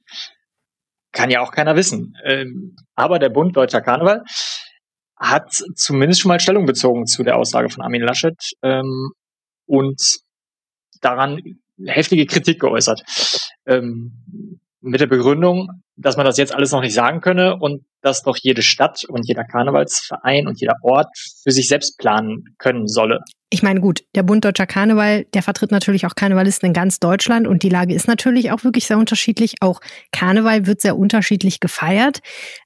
Kann 1.11 1.29
ja 1.29 1.41
auch 1.41 1.51
keiner 1.51 1.75
wissen. 1.75 2.15
Ähm, 2.25 2.75
aber 2.95 3.19
der 3.19 3.29
Bund 3.29 3.55
Deutscher 3.55 3.81
Karneval 3.81 4.23
hat 5.17 5.51
zumindest 5.75 6.21
schon 6.21 6.29
mal 6.29 6.39
Stellung 6.39 6.65
bezogen 6.65 7.05
zu 7.05 7.23
der 7.23 7.37
Aussage 7.37 7.69
von 7.69 7.83
Armin 7.83 8.01
Laschet 8.01 8.37
ähm, 8.63 9.11
und 9.65 10.01
daran 11.01 11.41
heftige 11.85 12.25
Kritik 12.25 12.59
geäußert. 12.59 13.03
Ähm, 13.65 14.59
mit 14.81 15.01
der 15.01 15.07
Begründung, 15.07 15.69
dass 16.01 16.17
man 16.17 16.25
das 16.25 16.37
jetzt 16.37 16.53
alles 16.53 16.71
noch 16.71 16.81
nicht 16.81 16.93
sagen 16.93 17.21
könne 17.21 17.57
und 17.57 17.83
dass 18.01 18.23
doch 18.23 18.37
jede 18.41 18.61
Stadt 18.61 19.03
und 19.07 19.27
jeder 19.27 19.43
Karnevalsverein 19.43 20.47
und 20.47 20.59
jeder 20.59 20.75
Ort 20.81 21.07
für 21.43 21.51
sich 21.51 21.67
selbst 21.67 21.97
planen 21.97 22.55
können 22.57 22.87
solle. 22.87 23.19
Ich 23.51 23.63
meine, 23.63 23.81
gut, 23.81 24.03
der 24.15 24.23
Bund 24.23 24.45
Deutscher 24.45 24.67
Karneval, 24.67 25.25
der 25.33 25.41
vertritt 25.41 25.71
natürlich 25.71 26.05
auch 26.05 26.13
Karnevalisten 26.15 26.67
in 26.67 26.73
ganz 26.73 26.99
Deutschland 26.99 27.47
und 27.47 27.63
die 27.63 27.69
Lage 27.69 27.95
ist 27.95 28.07
natürlich 28.07 28.51
auch 28.51 28.63
wirklich 28.63 28.85
sehr 28.85 28.97
unterschiedlich. 28.97 29.55
Auch 29.59 29.81
Karneval 30.11 30.67
wird 30.67 30.81
sehr 30.81 30.95
unterschiedlich 30.95 31.59
gefeiert. 31.59 32.19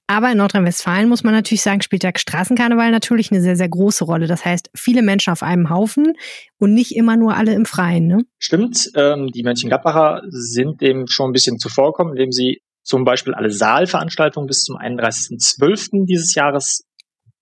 Aber 0.07 0.31
in 0.31 0.37
Nordrhein-Westfalen 0.37 1.07
muss 1.07 1.23
man 1.23 1.33
natürlich 1.33 1.61
sagen, 1.61 1.81
spielt 1.81 2.03
der 2.03 2.11
Straßenkarneval 2.15 2.91
natürlich 2.91 3.31
eine 3.31 3.41
sehr, 3.41 3.55
sehr 3.55 3.69
große 3.69 4.03
Rolle. 4.03 4.27
Das 4.27 4.43
heißt, 4.43 4.69
viele 4.75 5.01
Menschen 5.01 5.31
auf 5.31 5.41
einem 5.41 5.69
Haufen 5.69 6.13
und 6.59 6.73
nicht 6.73 6.95
immer 6.95 7.15
nur 7.15 7.35
alle 7.35 7.53
im 7.53 7.65
Freien. 7.65 8.07
Ne? 8.07 8.25
Stimmt, 8.37 8.91
ähm, 8.95 9.31
die 9.33 9.43
Mönchengladbacher 9.43 10.21
sind 10.27 10.81
dem 10.81 11.07
schon 11.07 11.29
ein 11.29 11.33
bisschen 11.33 11.59
zuvorgekommen, 11.59 12.13
indem 12.13 12.33
sie 12.33 12.61
zum 12.83 13.05
Beispiel 13.05 13.33
alle 13.33 13.49
Saalveranstaltungen 13.49 14.47
bis 14.47 14.63
zum 14.63 14.77
31.12. 14.77 16.05
dieses 16.05 16.35
Jahres 16.35 16.83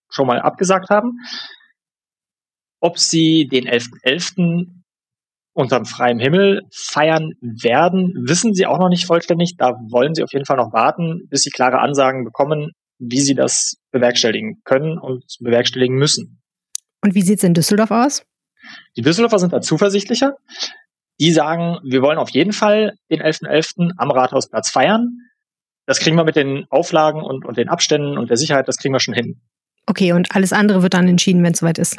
schon 0.09 0.27
mal 0.27 0.39
abgesagt 0.39 0.89
haben. 0.89 1.17
Ob 2.79 2.97
sie 2.97 3.47
den 3.51 3.67
11.11. 3.67 4.67
unterm 5.53 5.85
freiem 5.85 6.19
Himmel 6.19 6.63
feiern 6.71 7.33
werden, 7.41 8.13
wissen 8.27 8.53
sie 8.53 8.65
auch 8.65 8.79
noch 8.79 8.89
nicht 8.89 9.05
vollständig. 9.05 9.55
Da 9.57 9.73
wollen 9.89 10.15
sie 10.15 10.23
auf 10.23 10.33
jeden 10.33 10.45
Fall 10.45 10.57
noch 10.57 10.73
warten, 10.73 11.27
bis 11.29 11.41
sie 11.41 11.51
klare 11.51 11.79
Ansagen 11.79 12.23
bekommen, 12.23 12.71
wie 12.99 13.21
sie 13.21 13.35
das 13.35 13.77
bewerkstelligen 13.91 14.61
können 14.63 14.97
und 14.97 15.25
bewerkstelligen 15.39 15.97
müssen. 15.97 16.41
Und 17.03 17.15
wie 17.15 17.21
sieht 17.21 17.39
es 17.39 17.43
in 17.43 17.53
Düsseldorf 17.53 17.91
aus? 17.91 18.23
Die 18.95 19.01
Düsseldorfer 19.01 19.39
sind 19.39 19.53
da 19.53 19.61
zuversichtlicher. 19.61 20.35
Die 21.19 21.31
sagen, 21.31 21.77
wir 21.83 22.01
wollen 22.01 22.17
auf 22.17 22.29
jeden 22.29 22.53
Fall 22.53 22.95
den 23.09 23.21
11.11. 23.21 23.47
.11. 23.47 23.91
am 23.97 24.11
Rathausplatz 24.11 24.69
feiern. 24.69 25.19
Das 25.91 25.99
kriegen 25.99 26.15
wir 26.15 26.23
mit 26.23 26.37
den 26.37 26.65
Auflagen 26.69 27.21
und, 27.21 27.43
und 27.43 27.57
den 27.57 27.67
Abständen 27.67 28.17
und 28.17 28.29
der 28.29 28.37
Sicherheit, 28.37 28.69
das 28.69 28.77
kriegen 28.77 28.93
wir 28.93 29.01
schon 29.01 29.13
hin. 29.13 29.41
Okay, 29.87 30.13
und 30.13 30.33
alles 30.33 30.53
andere 30.53 30.83
wird 30.83 30.93
dann 30.93 31.05
entschieden, 31.09 31.43
wenn 31.43 31.51
es 31.51 31.59
soweit 31.59 31.77
ist. 31.77 31.97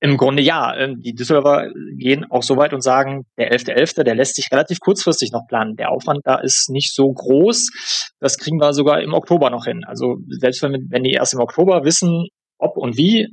Im 0.00 0.16
Grunde 0.16 0.42
ja. 0.42 0.76
Ähm, 0.76 1.00
die 1.00 1.14
Düsseldorfer 1.14 1.70
gehen 1.96 2.28
auch 2.28 2.42
so 2.42 2.56
weit 2.56 2.72
und 2.72 2.82
sagen, 2.82 3.24
der 3.36 3.52
11.11., 3.52 4.00
.11., 4.00 4.02
der 4.02 4.16
lässt 4.16 4.34
sich 4.34 4.48
relativ 4.50 4.80
kurzfristig 4.80 5.30
noch 5.30 5.46
planen. 5.46 5.76
Der 5.76 5.92
Aufwand 5.92 6.22
da 6.24 6.40
ist 6.40 6.70
nicht 6.70 6.92
so 6.92 7.08
groß. 7.08 8.10
Das 8.18 8.36
kriegen 8.36 8.58
wir 8.58 8.72
sogar 8.72 9.00
im 9.00 9.14
Oktober 9.14 9.50
noch 9.50 9.66
hin. 9.66 9.84
Also 9.86 10.16
selbst 10.26 10.60
wenn, 10.64 10.88
wenn 10.90 11.04
die 11.04 11.12
erst 11.12 11.34
im 11.34 11.40
Oktober 11.40 11.84
wissen, 11.84 12.26
ob 12.58 12.76
und 12.76 12.96
wie, 12.96 13.28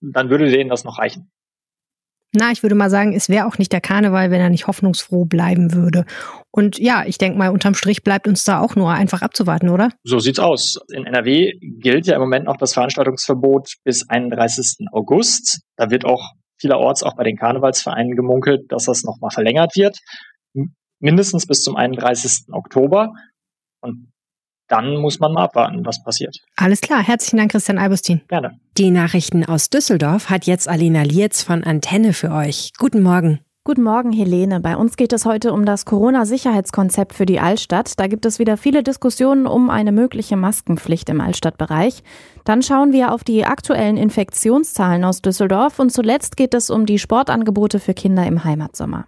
dann 0.00 0.30
würde 0.30 0.48
denen 0.48 0.70
das 0.70 0.84
noch 0.84 1.00
reichen. 1.00 1.32
Na, 2.34 2.50
ich 2.50 2.62
würde 2.62 2.74
mal 2.74 2.88
sagen, 2.88 3.12
es 3.12 3.28
wäre 3.28 3.46
auch 3.46 3.58
nicht 3.58 3.72
der 3.72 3.82
Karneval, 3.82 4.30
wenn 4.30 4.40
er 4.40 4.48
nicht 4.48 4.66
hoffnungsfroh 4.66 5.26
bleiben 5.26 5.74
würde. 5.74 6.06
Und 6.50 6.78
ja, 6.78 7.04
ich 7.06 7.18
denke 7.18 7.38
mal, 7.38 7.50
unterm 7.50 7.74
Strich 7.74 8.02
bleibt 8.02 8.26
uns 8.26 8.44
da 8.44 8.60
auch 8.60 8.74
nur 8.74 8.90
einfach 8.90 9.20
abzuwarten, 9.20 9.68
oder? 9.68 9.90
So 10.02 10.18
sieht's 10.18 10.38
aus. 10.38 10.78
In 10.92 11.04
NRW 11.04 11.52
gilt 11.60 12.06
ja 12.06 12.14
im 12.14 12.22
Moment 12.22 12.46
noch 12.46 12.56
das 12.56 12.72
Veranstaltungsverbot 12.72 13.74
bis 13.84 14.08
31. 14.08 14.86
August. 14.92 15.60
Da 15.76 15.90
wird 15.90 16.06
auch 16.06 16.32
vielerorts 16.58 17.02
auch 17.02 17.16
bei 17.16 17.24
den 17.24 17.36
Karnevalsvereinen 17.36 18.16
gemunkelt, 18.16 18.70
dass 18.70 18.84
das 18.84 19.02
nochmal 19.02 19.30
verlängert 19.30 19.76
wird. 19.76 19.98
Mindestens 21.00 21.46
bis 21.46 21.62
zum 21.62 21.76
31. 21.76 22.46
Oktober. 22.52 23.12
Und 23.82 24.11
dann 24.68 24.96
muss 24.96 25.20
man 25.20 25.32
mal 25.32 25.44
abwarten, 25.44 25.84
was 25.84 26.02
passiert. 26.02 26.36
Alles 26.56 26.80
klar. 26.80 27.02
Herzlichen 27.02 27.36
Dank, 27.36 27.52
Christian 27.52 27.78
Albustin. 27.78 28.22
Gerne. 28.28 28.58
Die 28.78 28.90
Nachrichten 28.90 29.44
aus 29.44 29.70
Düsseldorf 29.70 30.30
hat 30.30 30.46
jetzt 30.46 30.68
Alina 30.68 31.02
Lietz 31.02 31.42
von 31.42 31.62
Antenne 31.64 32.12
für 32.12 32.30
euch. 32.30 32.72
Guten 32.78 33.02
Morgen. 33.02 33.40
Guten 33.64 33.84
Morgen, 33.84 34.10
Helene. 34.10 34.58
Bei 34.58 34.76
uns 34.76 34.96
geht 34.96 35.12
es 35.12 35.24
heute 35.24 35.52
um 35.52 35.64
das 35.64 35.84
Corona-Sicherheitskonzept 35.84 37.14
für 37.14 37.26
die 37.26 37.38
Altstadt. 37.38 37.92
Da 37.96 38.08
gibt 38.08 38.26
es 38.26 38.40
wieder 38.40 38.56
viele 38.56 38.82
Diskussionen 38.82 39.46
um 39.46 39.70
eine 39.70 39.92
mögliche 39.92 40.36
Maskenpflicht 40.36 41.08
im 41.10 41.20
Altstadtbereich. 41.20 42.02
Dann 42.44 42.62
schauen 42.62 42.92
wir 42.92 43.12
auf 43.12 43.22
die 43.22 43.44
aktuellen 43.44 43.96
Infektionszahlen 43.96 45.04
aus 45.04 45.22
Düsseldorf 45.22 45.78
und 45.78 45.90
zuletzt 45.90 46.36
geht 46.36 46.54
es 46.54 46.70
um 46.70 46.86
die 46.86 46.98
Sportangebote 46.98 47.78
für 47.78 47.94
Kinder 47.94 48.26
im 48.26 48.42
Heimatsommer. 48.42 49.06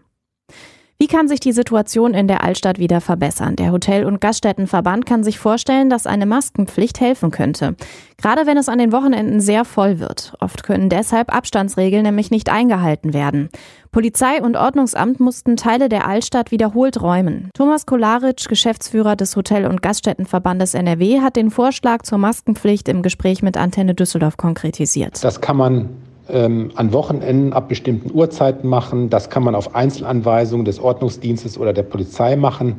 Wie 0.97 1.09
kann 1.09 1.27
sich 1.27 1.41
die 1.41 1.53
Situation 1.53 2.15
in 2.15 2.29
der 2.29 2.45
Altstadt 2.45 2.79
wieder 2.79 3.01
verbessern? 3.01 3.57
Der 3.57 3.73
Hotel- 3.73 4.05
und 4.05 4.21
Gaststättenverband 4.21 5.07
kann 5.07 5.25
sich 5.25 5.41
vorstellen, 5.41 5.91
dass 5.91 6.07
eine 6.07 6.25
Maskenpflicht 6.25 7.01
helfen 7.01 7.33
könnte. 7.33 7.75
Gerade 8.17 8.47
wenn 8.47 8.57
es 8.57 8.69
an 8.69 8.79
den 8.79 8.93
Wochenenden 8.93 9.41
sehr 9.41 9.65
voll 9.65 9.99
wird. 9.99 10.35
Oft 10.39 10.63
können 10.63 10.89
deshalb 10.89 11.35
Abstandsregeln 11.35 12.05
nämlich 12.05 12.31
nicht 12.31 12.49
eingehalten 12.49 13.13
werden. 13.13 13.49
Polizei 13.91 14.41
und 14.41 14.57
Ordnungsamt 14.57 15.19
mussten 15.19 15.57
Teile 15.57 15.89
der 15.89 16.07
Altstadt 16.07 16.53
wiederholt 16.53 17.03
räumen. 17.03 17.51
Thomas 17.55 17.87
Kolaric, 17.87 18.49
Geschäftsführer 18.49 19.17
des 19.17 19.35
Hotel- 19.35 19.67
und 19.67 19.83
Gaststättenverbandes 19.83 20.75
NRW, 20.75 21.21
hat 21.21 21.35
den 21.35 21.51
Vorschlag 21.51 22.03
zur 22.03 22.19
Maskenpflicht 22.19 22.89
im 22.89 23.03
Gespräch 23.03 23.43
mit 23.43 23.57
Antenne 23.57 23.95
Düsseldorf 23.95 24.37
konkretisiert. 24.37 25.23
Das 25.25 25.41
kann 25.41 25.57
man 25.57 25.91
ähm, 26.29 26.71
an 26.75 26.93
Wochenenden 26.93 27.53
ab 27.53 27.69
bestimmten 27.69 28.11
Uhrzeiten 28.13 28.69
machen. 28.69 29.11
Das 29.11 29.31
kann 29.31 29.43
man 29.43 29.55
auf 29.55 29.75
Einzelanweisungen 29.75 30.65
des 30.65 30.79
Ordnungsdienstes 30.79 31.59
oder 31.59 31.73
der 31.73 31.83
Polizei 31.83 32.37
machen. 32.37 32.77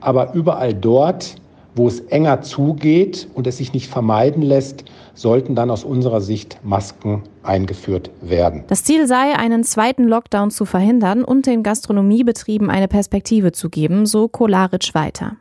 Aber 0.00 0.34
überall 0.34 0.74
dort, 0.74 1.36
wo 1.74 1.86
es 1.86 2.00
enger 2.00 2.42
zugeht 2.42 3.28
und 3.34 3.46
es 3.46 3.58
sich 3.58 3.72
nicht 3.72 3.88
vermeiden 3.88 4.42
lässt, 4.42 4.84
sollten 5.14 5.54
dann 5.54 5.70
aus 5.70 5.84
unserer 5.84 6.20
Sicht 6.20 6.58
Masken 6.64 7.22
eingeführt 7.42 8.10
werden. 8.20 8.64
Das 8.68 8.84
Ziel 8.84 9.06
sei, 9.06 9.36
einen 9.36 9.64
zweiten 9.64 10.04
Lockdown 10.04 10.50
zu 10.50 10.64
verhindern 10.64 11.24
und 11.24 11.46
den 11.46 11.62
Gastronomiebetrieben 11.62 12.70
eine 12.70 12.88
Perspektive 12.88 13.52
zu 13.52 13.70
geben, 13.70 14.06
so 14.06 14.28
Kolaric 14.28 14.94
weiter. 14.94 15.36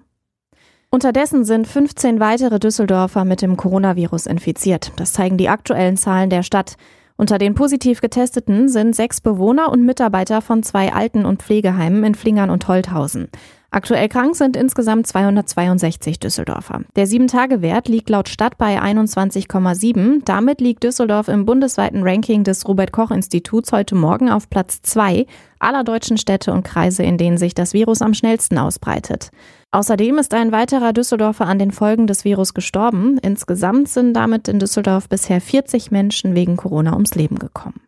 Unterdessen 0.90 1.44
sind 1.44 1.68
15 1.68 2.20
weitere 2.20 2.60
Düsseldorfer 2.60 3.26
mit 3.26 3.42
dem 3.42 3.58
Coronavirus 3.58 4.26
infiziert. 4.26 4.94
Das 4.96 5.14
zeigen 5.14 5.38
die 5.38 5.50
aktuellen 5.50 5.98
Zahlen 5.98 6.30
der 6.30 6.44
Stadt. 6.44 6.78
Unter 7.18 7.40
den 7.40 7.56
positiv 7.56 8.00
Getesteten 8.00 8.70
sind 8.70 8.96
sechs 8.96 9.22
Bewohner 9.22 9.72
und 9.72 9.84
Mitarbeiter 9.84 10.42
von 10.42 10.62
zwei 10.62 10.94
Alten- 10.94 11.26
und 11.26 11.42
Pflegeheimen 11.42 12.04
in 12.04 12.14
Flingern 12.14 12.52
und 12.52 12.68
Holthausen. 12.68 13.30
Aktuell 13.70 14.08
krank 14.08 14.36
sind 14.36 14.56
insgesamt 14.56 15.08
262 15.08 16.20
Düsseldorfer. 16.20 16.82
Der 16.96 17.06
7-Tage-Wert 17.06 17.90
liegt 17.90 18.10
laut 18.10 18.30
Stadt 18.30 18.58
bei 18.58 18.82
21,7. 18.82 20.22
Damit 20.24 20.62
liegt 20.62 20.84
Düsseldorf 20.84 21.28
im 21.28 21.46
bundesweiten 21.46 22.02
Ranking 22.04 22.46
des 22.46 22.66
Robert-Koch-Instituts 22.66 23.74
heute 23.74 23.96
Morgen 23.96 24.30
auf 24.30 24.50
Platz 24.50 24.82
2 24.84 25.26
aller 25.60 25.84
deutschen 25.84 26.18
Städte 26.18 26.54
und 26.54 26.64
Kreise, 26.64 27.04
in 27.04 27.18
denen 27.18 27.38
sich 27.38 27.56
das 27.56 27.74
Virus 27.74 28.02
am 28.02 28.14
schnellsten 28.14 28.58
ausbreitet. 28.58 29.32
Außerdem 29.72 30.18
ist 30.18 30.34
ein 30.34 30.54
weiterer 30.54 30.94
Düsseldorfer 30.94 31.46
an 31.46 31.60
den 31.60 31.72
Folgen 31.72 32.08
des 32.08 32.24
Virus 32.24 32.54
gestorben. 32.54 33.18
Insgesamt 33.22 33.90
sind 33.90 34.14
damit 34.14 34.48
in 34.48 34.60
Düsseldorf 34.60 35.10
bisher 35.10 35.42
40 35.42 35.92
Menschen 35.92 36.36
wegen 36.36 36.56
Corona 36.56 36.94
ums 36.94 37.16
Leben 37.16 37.38
gekommen. 37.38 37.82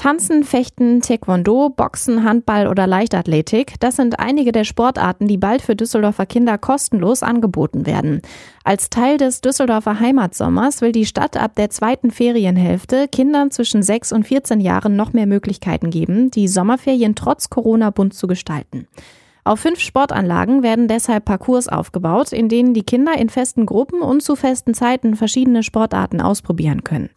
Tanzen, 0.00 0.44
Fechten, 0.44 1.02
Taekwondo, 1.02 1.68
Boxen, 1.68 2.24
Handball 2.24 2.68
oder 2.68 2.86
Leichtathletik, 2.86 3.74
das 3.80 3.96
sind 3.96 4.18
einige 4.18 4.50
der 4.50 4.64
Sportarten, 4.64 5.28
die 5.28 5.36
bald 5.36 5.60
für 5.60 5.76
Düsseldorfer 5.76 6.24
Kinder 6.24 6.56
kostenlos 6.56 7.22
angeboten 7.22 7.84
werden. 7.84 8.22
Als 8.64 8.88
Teil 8.88 9.18
des 9.18 9.42
Düsseldorfer 9.42 10.00
Heimatsommers 10.00 10.80
will 10.80 10.92
die 10.92 11.04
Stadt 11.04 11.36
ab 11.36 11.54
der 11.54 11.68
zweiten 11.68 12.10
Ferienhälfte 12.10 13.08
Kindern 13.08 13.50
zwischen 13.50 13.82
6 13.82 14.12
und 14.12 14.26
14 14.26 14.62
Jahren 14.62 14.96
noch 14.96 15.12
mehr 15.12 15.26
Möglichkeiten 15.26 15.90
geben, 15.90 16.30
die 16.30 16.48
Sommerferien 16.48 17.14
trotz 17.14 17.50
Corona 17.50 17.90
bunt 17.90 18.14
zu 18.14 18.26
gestalten. 18.26 18.88
Auf 19.44 19.60
fünf 19.60 19.80
Sportanlagen 19.80 20.62
werden 20.62 20.88
deshalb 20.88 21.26
Parcours 21.26 21.68
aufgebaut, 21.68 22.32
in 22.32 22.48
denen 22.48 22.72
die 22.72 22.84
Kinder 22.84 23.18
in 23.18 23.28
festen 23.28 23.66
Gruppen 23.66 24.00
und 24.00 24.22
zu 24.22 24.34
festen 24.34 24.72
Zeiten 24.72 25.14
verschiedene 25.14 25.62
Sportarten 25.62 26.22
ausprobieren 26.22 26.84
können. 26.84 27.10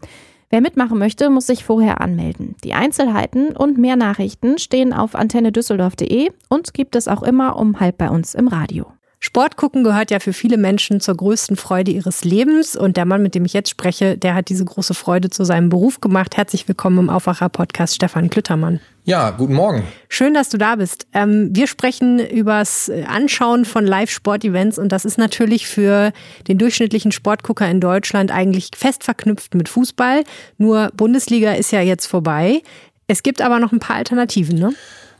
Wer 0.53 0.61
mitmachen 0.61 0.99
möchte, 0.99 1.31
muss 1.31 1.47
sich 1.47 1.63
vorher 1.63 1.99
anmelden. 1.99 2.55
Die 2.63 2.75
Einzelheiten 2.75 3.57
und 3.57 3.79
mehr 3.79 3.95
Nachrichten 3.95 4.59
stehen 4.59 4.93
auf 4.93 5.15
antennedüsseldorf.de 5.15 6.29
und 6.47 6.75
gibt 6.75 6.95
es 6.95 7.07
auch 7.07 7.23
immer 7.23 7.55
um 7.55 7.79
halb 7.79 7.97
bei 7.97 8.11
uns 8.11 8.35
im 8.35 8.47
Radio. 8.47 8.85
Sport 9.19 9.57
gucken 9.57 9.83
gehört 9.83 10.11
ja 10.11 10.19
für 10.19 10.31
viele 10.31 10.57
Menschen 10.57 10.99
zur 10.99 11.17
größten 11.17 11.55
Freude 11.55 11.89
ihres 11.89 12.23
Lebens. 12.23 12.75
Und 12.75 12.97
der 12.97 13.05
Mann, 13.05 13.23
mit 13.23 13.33
dem 13.33 13.45
ich 13.45 13.53
jetzt 13.53 13.71
spreche, 13.71 14.15
der 14.15 14.35
hat 14.35 14.49
diese 14.49 14.63
große 14.63 14.93
Freude 14.93 15.31
zu 15.31 15.43
seinem 15.43 15.69
Beruf 15.69 16.01
gemacht. 16.01 16.37
Herzlich 16.37 16.67
willkommen 16.67 16.99
im 16.99 17.09
Aufwacher-Podcast, 17.09 17.95
Stefan 17.95 18.29
Klüttermann. 18.29 18.79
Ja, 19.05 19.31
guten 19.31 19.53
Morgen. 19.53 19.83
Schön, 20.07 20.33
dass 20.33 20.47
du 20.47 20.57
da 20.57 20.77
bist. 20.77 21.07
Ähm, 21.11 21.49
wir 21.51 21.67
sprechen 21.67 22.19
übers 22.19 22.89
Anschauen 23.05 23.65
von 23.65 23.85
Live-Sport-Events 23.85 24.79
und 24.79 24.93
das 24.93 25.03
ist 25.03 25.17
natürlich 25.17 25.67
für 25.67 26.13
den 26.47 26.57
durchschnittlichen 26.57 27.11
Sportgucker 27.11 27.69
in 27.69 27.81
Deutschland 27.81 28.31
eigentlich 28.31 28.69
fest 28.77 29.03
verknüpft 29.03 29.55
mit 29.55 29.67
Fußball. 29.67 30.23
Nur 30.57 30.89
Bundesliga 30.95 31.51
ist 31.51 31.73
ja 31.73 31.81
jetzt 31.81 32.05
vorbei. 32.05 32.61
Es 33.07 33.23
gibt 33.23 33.41
aber 33.41 33.59
noch 33.59 33.73
ein 33.73 33.79
paar 33.79 33.97
Alternativen, 33.97 34.57
ne? 34.57 34.73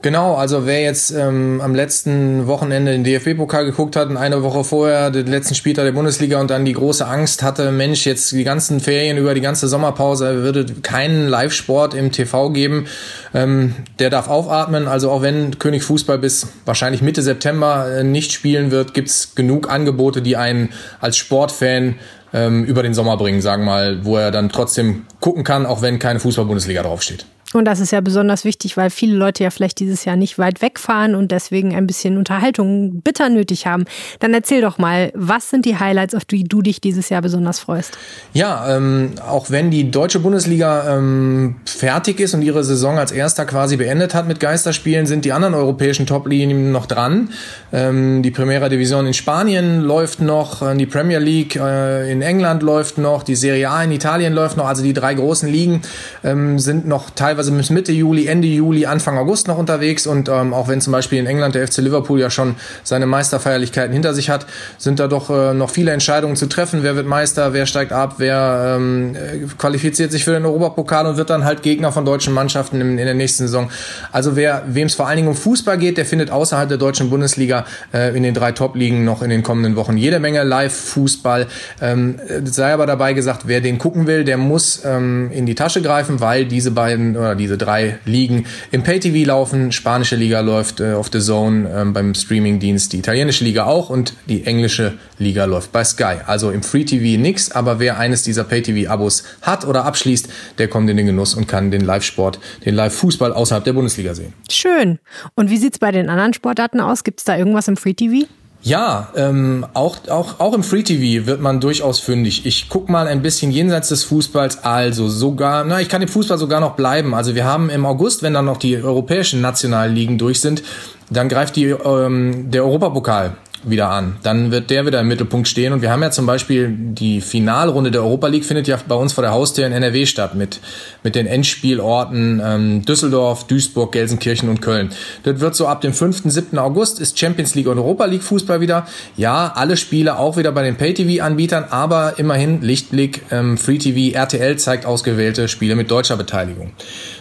Genau, 0.03 0.35
also 0.35 0.65
wer 0.65 0.81
jetzt 0.81 1.11
ähm, 1.11 1.61
am 1.63 1.73
letzten 1.73 2.45
Wochenende 2.45 2.91
den 2.91 3.05
DFB-Pokal 3.05 3.63
geguckt 3.63 3.95
hat 3.95 4.09
und 4.09 4.17
eine 4.17 4.43
Woche 4.43 4.65
vorher 4.65 5.11
den 5.11 5.27
letzten 5.27 5.55
Spieltag 5.55 5.85
der 5.85 5.93
Bundesliga 5.93 6.41
und 6.41 6.51
dann 6.51 6.65
die 6.65 6.73
große 6.73 7.07
Angst 7.07 7.41
hatte, 7.41 7.71
Mensch, 7.71 8.05
jetzt 8.05 8.33
die 8.33 8.43
ganzen 8.43 8.81
Ferien 8.81 9.17
über 9.17 9.33
die 9.33 9.39
ganze 9.39 9.69
Sommerpause 9.69 10.43
würde 10.43 10.65
keinen 10.81 11.29
Live-Sport 11.29 11.93
im 11.93 12.11
TV 12.11 12.49
geben, 12.49 12.87
ähm, 13.33 13.75
der 13.99 14.09
darf 14.09 14.27
aufatmen. 14.27 14.89
Also 14.89 15.09
auch 15.09 15.21
wenn 15.21 15.57
König 15.57 15.83
Fußball 15.83 16.17
bis 16.17 16.47
wahrscheinlich 16.65 17.01
Mitte 17.01 17.21
September 17.21 17.87
äh, 17.89 18.03
nicht 18.03 18.33
spielen 18.33 18.71
wird, 18.71 18.93
gibt's 18.93 19.35
genug 19.35 19.71
Angebote, 19.71 20.21
die 20.21 20.35
einen 20.35 20.73
als 20.99 21.15
Sportfan 21.15 21.95
ähm, 22.33 22.65
über 22.65 22.83
den 22.83 22.93
Sommer 22.93 23.15
bringen, 23.15 23.41
sagen 23.41 23.63
wir 23.63 23.71
mal, 23.71 24.03
wo 24.03 24.17
er 24.17 24.31
dann 24.31 24.49
trotzdem 24.49 25.05
gucken 25.21 25.45
kann, 25.45 25.65
auch 25.65 25.81
wenn 25.81 25.97
keine 25.97 26.19
Fußball-Bundesliga 26.19 26.83
draufsteht. 26.83 27.25
Und 27.53 27.65
das 27.65 27.79
ist 27.79 27.91
ja 27.91 28.01
besonders 28.01 28.45
wichtig, 28.45 28.77
weil 28.77 28.89
viele 28.89 29.15
Leute 29.15 29.43
ja 29.43 29.49
vielleicht 29.49 29.79
dieses 29.79 30.05
Jahr 30.05 30.15
nicht 30.15 30.37
weit 30.37 30.61
wegfahren 30.61 31.15
und 31.15 31.31
deswegen 31.31 31.75
ein 31.75 31.87
bisschen 31.87 32.17
Unterhaltung 32.17 33.01
bitter 33.01 33.29
nötig 33.29 33.67
haben. 33.67 33.85
Dann 34.19 34.33
erzähl 34.33 34.61
doch 34.61 34.77
mal, 34.77 35.11
was 35.15 35.49
sind 35.49 35.65
die 35.65 35.77
Highlights, 35.77 36.15
auf 36.15 36.25
die 36.25 36.43
du 36.43 36.61
dich 36.61 36.81
dieses 36.81 37.09
Jahr 37.09 37.21
besonders 37.21 37.59
freust? 37.59 37.97
Ja, 38.33 38.75
ähm, 38.75 39.11
auch 39.27 39.49
wenn 39.49 39.71
die 39.71 39.91
deutsche 39.91 40.19
Bundesliga 40.19 40.97
ähm, 40.97 41.55
fertig 41.65 42.19
ist 42.19 42.33
und 42.33 42.41
ihre 42.41 42.63
Saison 42.63 42.97
als 42.97 43.11
erster 43.11 43.45
quasi 43.45 43.77
beendet 43.77 44.13
hat 44.13 44.27
mit 44.27 44.39
Geisterspielen, 44.39 45.05
sind 45.05 45.25
die 45.25 45.31
anderen 45.31 45.53
europäischen 45.53 46.05
Top-Linien 46.05 46.71
noch 46.71 46.85
dran. 46.85 47.29
Ähm, 47.71 48.23
die 48.23 48.31
Primera 48.31 48.69
Division 48.69 49.05
in 49.05 49.13
Spanien 49.13 49.81
läuft 49.81 50.21
noch, 50.21 50.61
äh, 50.61 50.75
die 50.75 50.85
Premier 50.85 51.19
League 51.19 51.55
äh, 51.55 52.11
in 52.11 52.21
England 52.21 52.63
läuft 52.63 52.97
noch, 52.97 53.23
die 53.23 53.35
Serie 53.35 53.69
A 53.69 53.83
in 53.83 53.91
Italien 53.91 54.33
läuft 54.33 54.57
noch, 54.57 54.67
also 54.67 54.83
die 54.83 54.93
drei 54.93 55.13
großen 55.13 55.49
Ligen 55.49 55.81
ähm, 56.23 56.59
sind 56.59 56.87
noch 56.87 57.09
teilweise 57.09 57.42
teilweise 57.43 57.51
bis 57.51 57.69
Mitte 57.69 57.91
Juli, 57.91 58.27
Ende 58.27 58.47
Juli, 58.47 58.85
Anfang 58.85 59.17
August 59.17 59.47
noch 59.47 59.57
unterwegs. 59.57 60.07
Und 60.07 60.29
ähm, 60.29 60.53
auch 60.53 60.67
wenn 60.67 60.81
zum 60.81 60.93
Beispiel 60.93 61.19
in 61.19 61.25
England 61.25 61.55
der 61.55 61.67
FC 61.67 61.77
Liverpool 61.77 62.19
ja 62.19 62.29
schon 62.29 62.55
seine 62.83 63.05
Meisterfeierlichkeiten 63.05 63.93
hinter 63.93 64.13
sich 64.13 64.29
hat, 64.29 64.45
sind 64.77 64.99
da 64.99 65.07
doch 65.07 65.29
äh, 65.29 65.53
noch 65.53 65.69
viele 65.69 65.91
Entscheidungen 65.91 66.35
zu 66.35 66.47
treffen. 66.47 66.79
Wer 66.83 66.95
wird 66.95 67.07
Meister, 67.07 67.53
wer 67.53 67.65
steigt 67.65 67.91
ab, 67.91 68.15
wer 68.17 68.75
ähm, 68.77 69.15
qualifiziert 69.57 70.11
sich 70.11 70.23
für 70.23 70.31
den 70.31 70.45
Europapokal 70.45 71.05
und 71.05 71.17
wird 71.17 71.29
dann 71.29 71.45
halt 71.45 71.61
Gegner 71.61 71.91
von 71.91 72.05
deutschen 72.05 72.33
Mannschaften 72.33 72.79
in, 72.79 72.97
in 72.97 73.05
der 73.05 73.13
nächsten 73.13 73.43
Saison. 73.43 73.69
Also 74.11 74.35
wer, 74.35 74.63
wem 74.67 74.87
es 74.87 74.95
vor 74.95 75.07
allen 75.07 75.17
Dingen 75.17 75.29
um 75.29 75.35
Fußball 75.35 75.77
geht, 75.77 75.97
der 75.97 76.05
findet 76.05 76.31
außerhalb 76.31 76.69
der 76.69 76.77
deutschen 76.77 77.09
Bundesliga 77.09 77.65
äh, 77.93 78.15
in 78.15 78.23
den 78.23 78.33
drei 78.33 78.51
Top-Ligen 78.51 79.03
noch 79.03 79.21
in 79.21 79.29
den 79.29 79.43
kommenden 79.43 79.75
Wochen 79.75 79.97
jede 79.97 80.19
Menge 80.19 80.43
Live-Fußball. 80.43 81.47
Ähm, 81.81 82.19
sei 82.45 82.73
aber 82.73 82.85
dabei 82.85 83.13
gesagt, 83.13 83.43
wer 83.45 83.61
den 83.61 83.77
gucken 83.77 84.07
will, 84.07 84.23
der 84.23 84.37
muss 84.37 84.83
ähm, 84.85 85.29
in 85.31 85.45
die 85.45 85.55
Tasche 85.55 85.81
greifen, 85.81 86.19
weil 86.19 86.45
diese 86.45 86.71
beiden 86.71 87.15
oder 87.33 87.35
diese 87.35 87.57
drei 87.57 87.99
Ligen 88.05 88.45
im 88.71 88.83
Pay-TV 88.83 89.27
laufen. 89.27 89.71
Spanische 89.71 90.15
Liga 90.15 90.39
läuft 90.41 90.79
äh, 90.79 90.93
auf 90.93 91.09
The 91.11 91.19
Zone 91.19 91.69
ähm, 91.69 91.93
beim 91.93 92.13
Streaming-Dienst, 92.13 92.93
die 92.93 92.99
italienische 92.99 93.43
Liga 93.43 93.65
auch 93.65 93.89
und 93.89 94.13
die 94.27 94.45
englische 94.45 94.97
Liga 95.17 95.45
läuft 95.45 95.71
bei 95.71 95.83
Sky. 95.83 96.17
Also 96.25 96.51
im 96.51 96.61
Free-TV 96.61 97.19
nix, 97.19 97.51
aber 97.51 97.79
wer 97.79 97.97
eines 97.97 98.23
dieser 98.23 98.43
Pay-TV-Abos 98.43 99.23
hat 99.41 99.65
oder 99.65 99.85
abschließt, 99.85 100.29
der 100.59 100.67
kommt 100.67 100.89
in 100.89 100.97
den 100.97 101.07
Genuss 101.07 101.33
und 101.33 101.47
kann 101.47 101.71
den 101.71 101.81
Live-Sport, 101.81 102.39
den 102.65 102.75
Live-Fußball 102.75 103.33
außerhalb 103.33 103.63
der 103.63 103.73
Bundesliga 103.73 104.13
sehen. 104.13 104.33
Schön. 104.49 104.99
Und 105.35 105.49
wie 105.49 105.57
sieht's 105.57 105.79
bei 105.79 105.91
den 105.91 106.09
anderen 106.09 106.33
Sportarten 106.33 106.79
aus? 106.79 107.03
Gibt's 107.03 107.23
da 107.23 107.35
irgendwas 107.35 107.67
im 107.67 107.77
Free-TV? 107.77 108.27
Ja, 108.65 109.09
ähm, 109.17 109.65
auch, 109.73 109.97
auch, 110.07 110.39
auch 110.39 110.53
im 110.53 110.63
Free 110.63 110.83
TV 110.83 111.27
wird 111.27 111.41
man 111.41 111.59
durchaus 111.59 111.99
fündig. 111.99 112.45
Ich 112.45 112.69
guck 112.69 112.87
mal 112.87 113.07
ein 113.07 113.21
bisschen 113.21 113.51
jenseits 113.51 113.89
des 113.89 114.05
Fußballs, 114.05 114.63
also 114.63 115.09
sogar, 115.09 115.65
na, 115.65 115.81
ich 115.81 115.89
kann 115.89 116.01
im 116.01 116.07
Fußball 116.07 116.37
sogar 116.37 116.61
noch 116.61 116.77
bleiben. 116.77 117.13
Also 117.13 117.35
wir 117.35 117.43
haben 117.43 117.69
im 117.69 117.85
August, 117.85 118.23
wenn 118.23 118.33
dann 118.33 118.45
noch 118.45 118.55
die 118.55 118.81
europäischen 118.81 119.41
Nationalligen 119.41 120.17
durch 120.17 120.39
sind, 120.39 120.63
dann 121.09 121.27
greift 121.27 121.57
die, 121.57 121.65
ähm, 121.65 122.51
der 122.51 122.63
Europapokal 122.63 123.35
wieder 123.65 123.89
an. 123.89 124.17
Dann 124.23 124.51
wird 124.51 124.69
der 124.69 124.85
wieder 124.85 124.99
im 124.99 125.07
Mittelpunkt 125.07 125.47
stehen. 125.47 125.73
Und 125.73 125.81
wir 125.81 125.91
haben 125.91 126.01
ja 126.01 126.11
zum 126.11 126.25
Beispiel 126.25 126.69
die 126.69 127.21
Finalrunde 127.21 127.91
der 127.91 128.01
Europa 128.03 128.27
League 128.27 128.45
findet 128.45 128.67
ja 128.67 128.77
bei 128.87 128.95
uns 128.95 129.13
vor 129.13 129.21
der 129.21 129.31
Haustür 129.31 129.65
in 129.65 129.71
NRW 129.71 130.05
statt 130.05 130.35
mit, 130.35 130.59
mit 131.03 131.15
den 131.15 131.27
Endspielorten 131.27 132.41
ähm, 132.43 132.85
Düsseldorf, 132.85 133.47
Duisburg, 133.47 133.91
Gelsenkirchen 133.91 134.49
und 134.49 134.61
Köln. 134.61 134.89
Das 135.23 135.39
wird 135.39 135.55
so 135.55 135.67
ab 135.67 135.81
dem 135.81 135.93
5., 135.93 136.23
7. 136.25 136.57
August 136.57 136.99
ist 136.99 137.17
Champions 137.17 137.55
League 137.55 137.67
und 137.67 137.77
Europa 137.77 138.05
League 138.05 138.23
Fußball 138.23 138.61
wieder. 138.61 138.85
Ja, 139.15 139.53
alle 139.55 139.77
Spiele 139.77 140.17
auch 140.17 140.37
wieder 140.37 140.51
bei 140.51 140.63
den 140.63 140.75
Pay-TV-Anbietern, 140.75 141.65
aber 141.69 142.15
immerhin 142.17 142.61
Lichtblick, 142.61 143.23
ähm, 143.31 143.57
Free 143.57 143.77
TV, 143.77 144.17
RTL 144.17 144.57
zeigt 144.57 144.85
ausgewählte 144.85 145.47
Spiele 145.47 145.75
mit 145.75 145.89
deutscher 145.89 146.17
Beteiligung. 146.17 146.71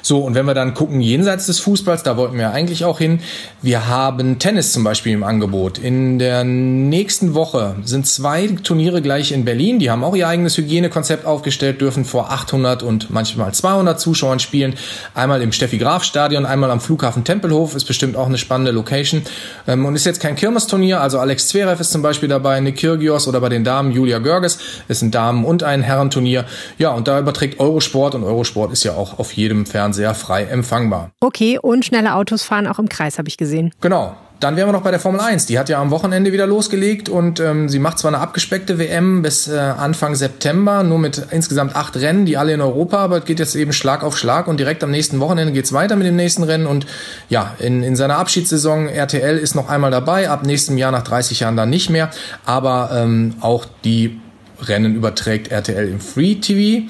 So, 0.03 0.21
und 0.21 0.35
wenn 0.35 0.47
wir 0.47 0.55
dann 0.55 0.75
gucken, 0.75 1.01
jenseits 1.01 1.47
des 1.47 1.61
Fußballs, 1.61 2.03
da 2.03 2.17
wollten 2.17 2.37
wir 2.39 2.51
eigentlich 2.51 2.85
auch 2.85 2.99
hin, 2.99 3.21
wir 3.61 3.89
haben 3.89 4.39
Tennis 4.39 4.73
zum 4.73 4.85
Beispiel 4.85 5.13
im 5.13 5.23
Angebot. 5.23 5.79
In 5.79 6.19
der 6.19 6.32
der 6.33 6.45
nächsten 6.45 7.35
Woche 7.35 7.77
sind 7.85 8.07
zwei 8.07 8.47
Turniere 8.47 9.03
gleich 9.03 9.33
in 9.33 9.45
Berlin. 9.45 9.79
Die 9.79 9.91
haben 9.91 10.03
auch 10.03 10.17
ihr 10.17 10.27
eigenes 10.27 10.57
Hygienekonzept 10.57 11.27
aufgestellt, 11.27 11.83
dürfen 11.83 12.07
vor 12.07 12.31
800 12.33 12.83
und 12.83 13.11
manchmal 13.11 13.53
200 13.53 14.01
Zuschauern 14.01 14.39
spielen. 14.39 14.73
Einmal 15.12 15.43
im 15.43 15.53
Steffi 15.53 15.77
Graf 15.77 16.05
Stadion, 16.05 16.47
einmal 16.47 16.71
am 16.71 16.81
Flughafen 16.81 17.25
Tempelhof. 17.25 17.75
Ist 17.75 17.85
bestimmt 17.85 18.17
auch 18.17 18.29
eine 18.29 18.39
spannende 18.39 18.73
Location. 18.73 19.21
Ähm, 19.69 19.85
und 19.85 19.95
ist 19.95 20.07
jetzt 20.07 20.21
kein 20.21 20.35
Kirmes-Turnier. 20.35 21.03
Also 21.03 21.19
Alex 21.19 21.49
Zverev 21.49 21.79
ist 21.79 21.93
zum 21.93 22.01
Beispiel 22.01 22.31
dabei, 22.31 22.61
Nick 22.61 22.79
Kyrgios 22.79 23.29
oder 23.29 23.43
bei 23.43 23.51
den 23.51 23.62
Damen 23.62 23.93
Julia 23.93 24.19
Görges. 24.19 24.59
Ist 24.89 25.03
ein 25.03 25.11
Damen- 25.11 25.45
und 25.45 25.62
ein 25.62 25.83
Herrenturnier. 25.83 26.47
Ja, 26.79 26.93
und 26.95 27.09
da 27.09 27.19
überträgt 27.19 27.61
Eurosport 27.61 28.15
und 28.15 28.25
Eurosport 28.25 28.73
ist 28.73 28.85
ja 28.85 28.95
auch 28.95 29.19
auf 29.19 29.33
jedem 29.35 29.67
Fernseher 29.67 30.15
frei 30.15 30.45
empfangbar. 30.45 31.11
Okay, 31.21 31.59
und 31.61 31.85
schnelle 31.85 32.15
Autos 32.15 32.43
fahren 32.43 32.67
auch 32.67 32.79
im 32.79 32.89
Kreis, 32.89 33.19
habe 33.19 33.29
ich 33.29 33.37
gesehen. 33.37 33.75
Genau. 33.83 34.17
Dann 34.43 34.57
wären 34.57 34.67
wir 34.69 34.73
noch 34.73 34.83
bei 34.83 34.91
der 34.91 34.99
Formel 34.99 35.21
1. 35.21 35.47
Die 35.47 35.57
hat 35.57 35.69
ja 35.69 35.81
am 35.81 35.93
Wochenende 35.93 36.33
wieder 36.33 36.49
losgelegt 36.49 37.09
und 37.09 37.39
ähm, 37.39 37.69
sie 37.69 37.79
macht 37.79 38.01
zwar 38.01 38.11
eine 38.13 38.19
abgespeckte 38.19 38.77
WM 38.77 39.23
bis 39.23 39.47
äh, 39.47 39.57
Anfang 39.57 40.17
September, 40.17 40.83
nur 40.83 40.99
mit 40.99 41.27
insgesamt 41.31 41.77
acht 41.77 41.97
Rennen, 41.97 42.27
die 42.27 42.37
alle 42.37 42.53
in 42.53 42.61
Europa, 42.61 42.97
aber 42.97 43.19
es 43.19 43.25
geht 43.25 43.39
jetzt 43.39 43.55
eben 43.55 43.73
Schlag 43.73 44.03
auf 44.03 44.19
Schlag 44.19 44.49
und 44.49 44.59
direkt 44.59 44.83
am 44.83 44.91
nächsten 44.91 45.21
Wochenende 45.21 45.53
geht's 45.53 45.73
weiter 45.73 45.95
mit 45.95 46.09
dem 46.09 46.17
nächsten 46.17 46.43
Rennen 46.43 46.67
und 46.67 46.87
ja, 47.29 47.55
in, 47.61 47.85
in 47.85 47.95
seiner 47.95 48.17
Abschiedssaison 48.19 48.89
RTL 48.89 49.39
ist 49.39 49.55
noch 49.55 49.69
einmal 49.69 49.93
dabei, 49.93 50.28
ab 50.28 50.45
nächstem 50.45 50.76
Jahr 50.76 50.91
nach 50.91 51.02
30 51.02 51.39
Jahren 51.39 51.57
dann 51.57 51.71
nicht 51.71 51.89
mehr, 51.89 52.11
aber 52.45 52.91
ähm, 52.93 53.35
auch 53.41 53.65
die 53.85 54.21
Rennen 54.61 54.97
überträgt 54.97 55.52
RTL 55.52 55.89
im 55.89 56.00
Free 56.00 56.35
TV. 56.37 56.89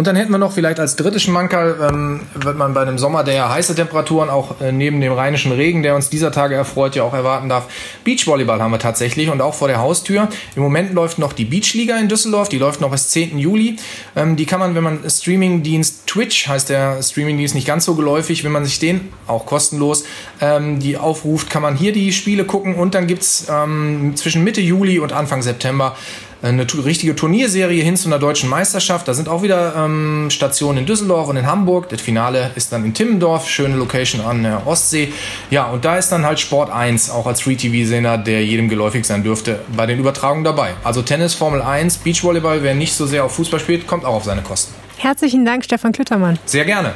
Und 0.00 0.06
dann 0.06 0.16
hätten 0.16 0.32
wir 0.32 0.38
noch 0.38 0.52
vielleicht 0.52 0.80
als 0.80 0.96
drittes 0.96 1.24
Schmankerl, 1.24 1.76
ähm, 1.92 2.22
wird 2.32 2.56
man 2.56 2.72
bei 2.72 2.80
einem 2.80 2.96
Sommer, 2.96 3.22
der 3.22 3.34
ja 3.34 3.50
heiße 3.50 3.74
Temperaturen 3.74 4.30
auch 4.30 4.58
äh, 4.62 4.72
neben 4.72 4.98
dem 5.02 5.12
rheinischen 5.12 5.52
Regen, 5.52 5.82
der 5.82 5.94
uns 5.94 6.08
dieser 6.08 6.32
Tage 6.32 6.54
erfreut, 6.54 6.96
ja 6.96 7.02
auch 7.02 7.12
erwarten 7.12 7.50
darf. 7.50 7.68
Beachvolleyball 8.02 8.62
haben 8.62 8.70
wir 8.70 8.78
tatsächlich 8.78 9.28
und 9.28 9.42
auch 9.42 9.52
vor 9.52 9.68
der 9.68 9.78
Haustür. 9.78 10.28
Im 10.56 10.62
Moment 10.62 10.94
läuft 10.94 11.18
noch 11.18 11.34
die 11.34 11.44
Beachliga 11.44 11.98
in 11.98 12.08
Düsseldorf, 12.08 12.48
die 12.48 12.56
läuft 12.56 12.80
noch 12.80 12.90
bis 12.90 13.10
10. 13.10 13.38
Juli. 13.38 13.76
Ähm, 14.16 14.36
die 14.36 14.46
kann 14.46 14.58
man, 14.58 14.74
wenn 14.74 14.84
man 14.84 15.00
Streamingdienst 15.06 16.06
Twitch, 16.06 16.48
heißt 16.48 16.70
der 16.70 17.02
Streamingdienst 17.02 17.54
nicht 17.54 17.66
ganz 17.66 17.84
so 17.84 17.94
geläufig, 17.94 18.42
wenn 18.42 18.52
man 18.52 18.64
sich 18.64 18.78
den, 18.78 19.12
auch 19.26 19.44
kostenlos, 19.44 20.04
ähm, 20.40 20.80
die 20.80 20.96
aufruft, 20.96 21.50
kann 21.50 21.60
man 21.60 21.76
hier 21.76 21.92
die 21.92 22.14
Spiele 22.14 22.46
gucken 22.46 22.74
und 22.74 22.94
dann 22.94 23.06
gibt's 23.06 23.48
ähm, 23.50 24.16
zwischen 24.16 24.44
Mitte 24.44 24.62
Juli 24.62 24.98
und 24.98 25.12
Anfang 25.12 25.42
September 25.42 25.94
eine 26.42 26.66
richtige 26.84 27.14
Turnierserie 27.14 27.82
hin 27.82 27.96
zu 27.96 28.08
einer 28.08 28.18
deutschen 28.18 28.48
Meisterschaft. 28.48 29.06
Da 29.06 29.14
sind 29.14 29.28
auch 29.28 29.42
wieder 29.42 29.74
ähm, 29.76 30.28
Stationen 30.30 30.78
in 30.78 30.86
Düsseldorf 30.86 31.28
und 31.28 31.36
in 31.36 31.46
Hamburg. 31.46 31.88
Das 31.88 32.00
Finale 32.00 32.50
ist 32.54 32.72
dann 32.72 32.84
in 32.84 32.94
Timmendorf, 32.94 33.48
schöne 33.48 33.76
Location 33.76 34.20
an 34.22 34.42
der 34.42 34.66
Ostsee. 34.66 35.12
Ja, 35.50 35.66
und 35.66 35.84
da 35.84 35.96
ist 35.96 36.10
dann 36.10 36.24
halt 36.24 36.40
Sport 36.40 36.70
1, 36.70 37.10
auch 37.10 37.26
als 37.26 37.42
Free-TV-Sender, 37.42 38.18
der 38.18 38.44
jedem 38.44 38.68
geläufig 38.68 39.04
sein 39.04 39.22
dürfte, 39.22 39.60
bei 39.76 39.86
den 39.86 39.98
Übertragungen 39.98 40.44
dabei. 40.44 40.74
Also 40.82 41.02
Tennis, 41.02 41.34
Formel 41.34 41.60
1, 41.62 41.98
Beachvolleyball, 41.98 42.62
wer 42.62 42.74
nicht 42.74 42.94
so 42.94 43.06
sehr 43.06 43.24
auf 43.24 43.34
Fußball 43.34 43.60
spielt, 43.60 43.86
kommt 43.86 44.04
auch 44.04 44.14
auf 44.14 44.24
seine 44.24 44.42
Kosten. 44.42 44.74
Herzlichen 44.96 45.44
Dank, 45.44 45.64
Stefan 45.64 45.92
Klüttermann. 45.92 46.38
Sehr 46.44 46.64
gerne. 46.64 46.92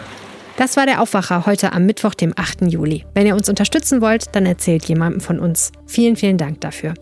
Das 0.56 0.76
war 0.76 0.86
der 0.86 1.02
Aufwacher 1.02 1.46
heute 1.46 1.72
am 1.72 1.84
Mittwoch, 1.84 2.14
dem 2.14 2.32
8. 2.36 2.70
Juli. 2.70 3.04
Wenn 3.12 3.26
ihr 3.26 3.34
uns 3.34 3.48
unterstützen 3.48 4.00
wollt, 4.00 4.36
dann 4.36 4.46
erzählt 4.46 4.84
jemandem 4.84 5.20
von 5.20 5.40
uns. 5.40 5.72
Vielen, 5.86 6.14
vielen 6.14 6.38
Dank 6.38 6.60
dafür. 6.60 6.94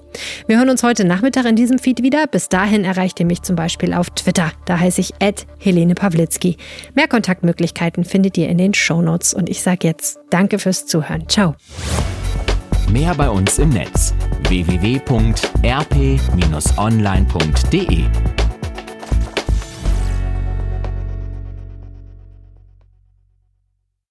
Wir 0.46 0.56
hören 0.56 0.70
uns 0.70 0.82
heute 0.82 1.04
Nachmittag 1.04 1.44
in 1.44 1.54
diesem 1.54 1.78
Feed 1.78 2.02
wieder. 2.02 2.26
Bis 2.26 2.48
dahin 2.48 2.84
erreicht 2.84 3.20
ihr 3.20 3.26
mich 3.26 3.42
zum 3.42 3.54
Beispiel 3.54 3.92
auf 3.92 4.08
Twitter. 4.10 4.52
Da 4.64 4.78
heiße 4.78 5.02
ich 5.02 5.12
Helene 5.58 5.94
Pawlitzki. 5.94 6.56
Mehr 6.94 7.08
Kontaktmöglichkeiten 7.08 8.04
findet 8.04 8.38
ihr 8.38 8.48
in 8.48 8.56
den 8.56 8.72
Shownotes. 8.72 9.34
Und 9.34 9.50
ich 9.50 9.60
sage 9.62 9.86
jetzt 9.86 10.18
Danke 10.30 10.58
fürs 10.58 10.86
Zuhören. 10.86 11.28
Ciao. 11.28 11.54
Mehr 12.90 13.14
bei 13.14 13.28
uns 13.28 13.58
im 13.58 13.68
Netz 13.68 14.14
www.rp-online.de 14.48 15.22